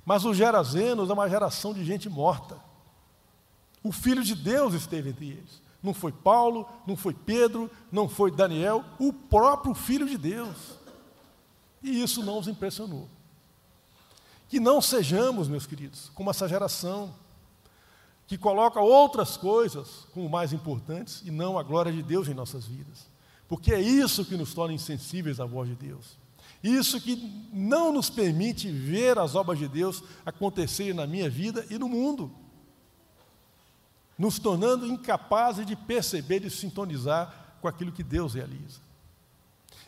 Mas 0.04 0.24
os 0.24 0.36
gerazenos 0.36 1.10
é 1.10 1.12
uma 1.12 1.28
geração 1.28 1.72
de 1.72 1.84
gente 1.84 2.08
morta. 2.08 2.58
O 3.82 3.92
Filho 3.92 4.22
de 4.22 4.34
Deus 4.34 4.74
esteve 4.74 5.10
entre 5.10 5.30
eles. 5.30 5.62
Não 5.82 5.94
foi 5.94 6.12
Paulo, 6.12 6.68
não 6.86 6.96
foi 6.96 7.14
Pedro, 7.14 7.70
não 7.90 8.08
foi 8.08 8.30
Daniel, 8.30 8.84
o 8.98 9.12
próprio 9.12 9.74
Filho 9.74 10.06
de 10.06 10.18
Deus. 10.18 10.78
E 11.82 12.02
isso 12.02 12.22
não 12.22 12.38
os 12.38 12.48
impressionou. 12.48 13.08
Que 14.48 14.60
não 14.60 14.80
sejamos, 14.80 15.48
meus 15.48 15.66
queridos, 15.66 16.10
como 16.14 16.30
essa 16.30 16.48
geração 16.48 17.14
que 18.26 18.38
coloca 18.38 18.80
outras 18.80 19.36
coisas 19.36 20.06
como 20.12 20.28
mais 20.28 20.52
importantes 20.52 21.20
e 21.24 21.32
não 21.32 21.58
a 21.58 21.64
glória 21.64 21.92
de 21.92 22.00
Deus 22.00 22.28
em 22.28 22.34
nossas 22.34 22.64
vidas. 22.64 23.08
Porque 23.48 23.72
é 23.72 23.80
isso 23.80 24.24
que 24.24 24.36
nos 24.36 24.54
torna 24.54 24.72
insensíveis 24.72 25.40
à 25.40 25.44
voz 25.44 25.68
de 25.68 25.74
Deus. 25.74 26.16
Isso 26.62 27.00
que 27.00 27.48
não 27.52 27.92
nos 27.92 28.10
permite 28.10 28.70
ver 28.70 29.18
as 29.18 29.34
obras 29.34 29.58
de 29.58 29.66
Deus 29.66 30.02
acontecerem 30.26 30.92
na 30.92 31.06
minha 31.06 31.28
vida 31.28 31.66
e 31.70 31.78
no 31.78 31.88
mundo, 31.88 32.30
nos 34.18 34.38
tornando 34.38 34.86
incapazes 34.86 35.66
de 35.66 35.74
perceber 35.74 36.44
e 36.44 36.50
sintonizar 36.50 37.56
com 37.60 37.68
aquilo 37.68 37.92
que 37.92 38.02
Deus 38.02 38.34
realiza. 38.34 38.80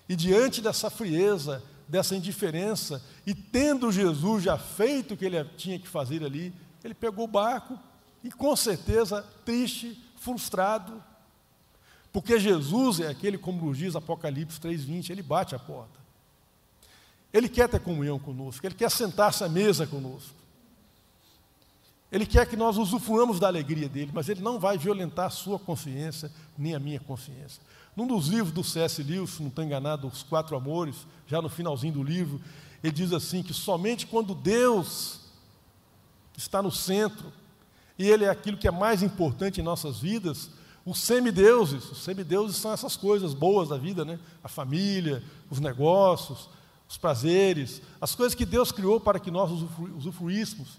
E 0.09 0.17
diante 0.17 0.63
dessa 0.63 0.89
frieza, 0.89 1.63
dessa 1.87 2.17
indiferença, 2.17 3.05
e 3.27 3.35
tendo 3.35 3.93
Jesus 3.93 4.43
já 4.43 4.57
feito 4.57 5.13
o 5.13 5.17
que 5.17 5.27
ele 5.27 5.45
tinha 5.57 5.79
que 5.79 5.89
fazer 5.89 6.25
ali, 6.25 6.55
ele 6.83 6.95
pegou 6.95 7.27
o 7.27 7.29
barco 7.29 7.79
e, 8.25 8.31
com 8.31 8.57
certeza, 8.57 9.23
triste, 9.45 10.03
frustrado, 10.17 11.03
porque 12.13 12.39
Jesus 12.39 13.01
é 13.01 13.09
aquele, 13.09 13.39
como 13.39 13.75
diz 13.75 13.97
Apocalipse 13.97 14.61
3,20, 14.61 15.11
ele 15.11 15.23
bate 15.23 15.55
a 15.55 15.59
porta. 15.59 16.02
Ele 17.33 17.49
quer 17.49 17.69
ter 17.69 17.81
comunhão 17.81 18.19
conosco, 18.19 18.67
Ele 18.67 18.75
quer 18.75 18.91
sentar-se 18.91 19.43
à 19.43 19.49
mesa 19.49 19.87
conosco. 19.87 20.43
Ele 22.11 22.27
quer 22.27 22.47
que 22.47 22.57
nós 22.57 22.77
usufruamos 22.77 23.41
da 23.41 23.47
alegria 23.47 23.89
dele, 23.89 24.11
mas 24.13 24.29
ele 24.29 24.43
não 24.43 24.61
vai 24.61 24.77
violentar 24.77 25.27
a 25.27 25.31
sua 25.31 25.59
consciência, 25.59 26.31
nem 26.59 26.75
a 26.75 26.79
minha 26.79 27.01
consciência. 27.01 27.63
Num 27.97 28.07
dos 28.07 28.29
livros 28.29 28.53
do 28.53 28.63
C.S. 28.63 29.03
Lewis, 29.03 29.41
não 29.41 29.49
estou 29.49 29.65
enganado, 29.65 30.07
Os 30.07 30.23
Quatro 30.23 30.55
Amores, 30.55 31.07
já 31.27 31.41
no 31.41 31.49
finalzinho 31.49 31.95
do 31.95 32.03
livro, 32.03 32.39
ele 32.83 32.93
diz 32.93 33.13
assim: 33.13 33.43
que 33.43 33.55
somente 33.55 34.07
quando 34.07 34.35
Deus 34.35 35.21
está 36.37 36.63
no 36.63 36.71
centro, 36.71 37.33
e 37.99 38.09
Ele 38.09 38.25
é 38.25 38.31
aquilo 38.31 38.57
que 38.57 38.69
é 38.69 38.71
mais 38.71 39.03
importante 39.03 39.61
em 39.61 39.65
nossas 39.65 39.99
vidas, 39.99 40.51
os 40.85 40.99
semideuses, 40.99 41.91
os 41.91 42.03
semideuses 42.03 42.57
são 42.57 42.73
essas 42.73 42.97
coisas 42.97 43.35
boas 43.35 43.69
da 43.69 43.77
vida, 43.77 44.05
né? 44.05 44.19
A 44.43 44.49
família, 44.49 45.23
os 45.49 45.61
negócios, 45.61 46.49
os 46.93 46.99
prazeres, 46.99 47.81
as 47.99 48.15
coisas 48.15 48.35
que 48.35 48.45
Deus 48.45 48.71
criou 48.71 49.01
para 49.01 49.19
que 49.19 49.31
nós 49.31 49.51
usufruíssemos, 49.97 50.77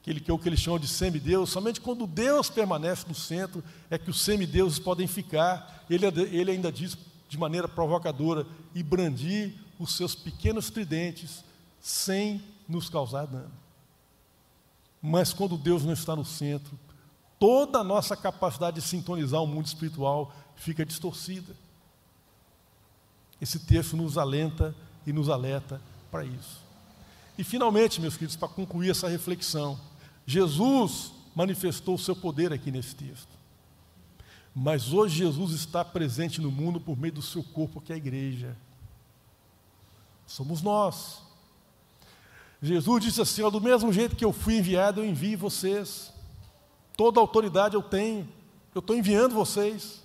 aquele 0.00 0.18
que 0.18 0.30
é 0.30 0.34
o 0.34 0.38
que 0.38 0.48
eles 0.48 0.58
chamam 0.58 0.78
de 0.78 0.88
semideus, 0.88 1.50
somente 1.50 1.82
quando 1.82 2.06
Deus 2.06 2.48
permanece 2.48 3.04
no 3.06 3.14
centro 3.14 3.62
é 3.90 3.98
que 3.98 4.08
os 4.08 4.22
semideuses 4.22 4.78
podem 4.78 5.06
ficar. 5.06 5.84
Ele, 5.90 6.06
ele 6.06 6.50
ainda 6.50 6.72
diz 6.72 6.96
de 7.28 7.36
maneira 7.36 7.68
provocadora 7.68 8.46
e 8.74 8.82
brandir 8.82 9.52
os 9.78 9.94
seus 9.94 10.14
pequenos 10.14 10.70
tridentes 10.70 11.44
sem 11.78 12.42
nos 12.66 12.88
causar 12.88 13.26
dano. 13.26 13.52
Mas 15.02 15.34
quando 15.34 15.58
Deus 15.58 15.84
não 15.84 15.92
está 15.92 16.16
no 16.16 16.24
centro, 16.24 16.78
toda 17.38 17.80
a 17.80 17.84
nossa 17.84 18.16
capacidade 18.16 18.80
de 18.80 18.86
sintonizar 18.86 19.42
o 19.42 19.46
mundo 19.46 19.66
espiritual 19.66 20.34
fica 20.56 20.86
distorcida. 20.86 21.54
Esse 23.42 23.58
texto 23.58 23.94
nos 23.94 24.16
alenta 24.16 24.74
e 25.06 25.12
nos 25.12 25.28
alerta 25.28 25.80
para 26.10 26.24
isso. 26.24 26.62
E 27.36 27.44
finalmente, 27.44 28.00
meus 28.00 28.14
queridos, 28.14 28.36
para 28.36 28.48
concluir 28.48 28.90
essa 28.90 29.08
reflexão, 29.08 29.78
Jesus 30.26 31.12
manifestou 31.34 31.96
o 31.96 31.98
seu 31.98 32.14
poder 32.14 32.52
aqui 32.52 32.70
nesse 32.70 32.94
texto. 32.94 33.34
Mas 34.54 34.92
hoje 34.92 35.16
Jesus 35.18 35.50
está 35.52 35.84
presente 35.84 36.40
no 36.40 36.50
mundo 36.50 36.80
por 36.80 36.96
meio 36.96 37.14
do 37.14 37.22
seu 37.22 37.42
corpo, 37.42 37.80
que 37.80 37.92
é 37.92 37.96
a 37.96 37.98
igreja. 37.98 38.56
Somos 40.26 40.62
nós. 40.62 41.22
Jesus 42.62 43.04
disse 43.04 43.20
assim: 43.20 43.42
ó, 43.42 43.50
do 43.50 43.60
mesmo 43.60 43.92
jeito 43.92 44.14
que 44.14 44.24
eu 44.24 44.32
fui 44.32 44.58
enviado, 44.58 45.00
eu 45.00 45.04
envio 45.04 45.36
vocês. 45.36 46.12
Toda 46.96 47.18
autoridade 47.18 47.74
eu 47.74 47.82
tenho, 47.82 48.28
eu 48.72 48.78
estou 48.78 48.96
enviando 48.96 49.34
vocês. 49.34 50.03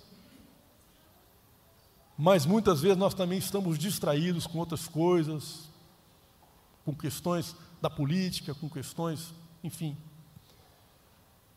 Mas 2.20 2.44
muitas 2.44 2.82
vezes 2.82 2.98
nós 2.98 3.14
também 3.14 3.38
estamos 3.38 3.78
distraídos 3.78 4.46
com 4.46 4.58
outras 4.58 4.86
coisas, 4.86 5.70
com 6.84 6.94
questões 6.94 7.56
da 7.80 7.88
política, 7.88 8.54
com 8.54 8.68
questões, 8.68 9.32
enfim, 9.64 9.96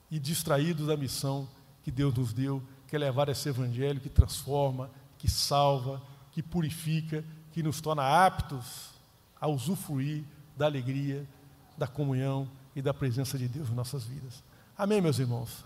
e 0.10 0.18
distraídos 0.18 0.88
da 0.88 0.96
missão 0.96 1.50
que 1.84 1.92
Deus 1.92 2.14
nos 2.14 2.32
deu, 2.32 2.64
que 2.88 2.96
é 2.96 3.00
levar 3.00 3.28
esse 3.28 3.50
evangelho 3.50 4.00
que 4.00 4.08
transforma, 4.08 4.90
que 5.18 5.30
salva, 5.30 6.02
que 6.32 6.42
purifica, 6.42 7.26
que 7.52 7.62
nos 7.62 7.82
torna 7.82 8.26
aptos 8.26 8.92
a 9.42 9.50
usufruir 9.50 10.24
da 10.56 10.66
alegria, 10.66 11.28
da 11.78 11.88
comunhão 11.88 12.48
e 12.74 12.82
da 12.82 12.94
presença 12.94 13.38
de 13.38 13.50
Deus 13.50 13.68
em 13.68 13.74
nossas 13.74 14.06
vidas. 14.06 14.42
Amém, 14.78 15.02
meus 15.02 15.20
irmãos? 15.20 15.66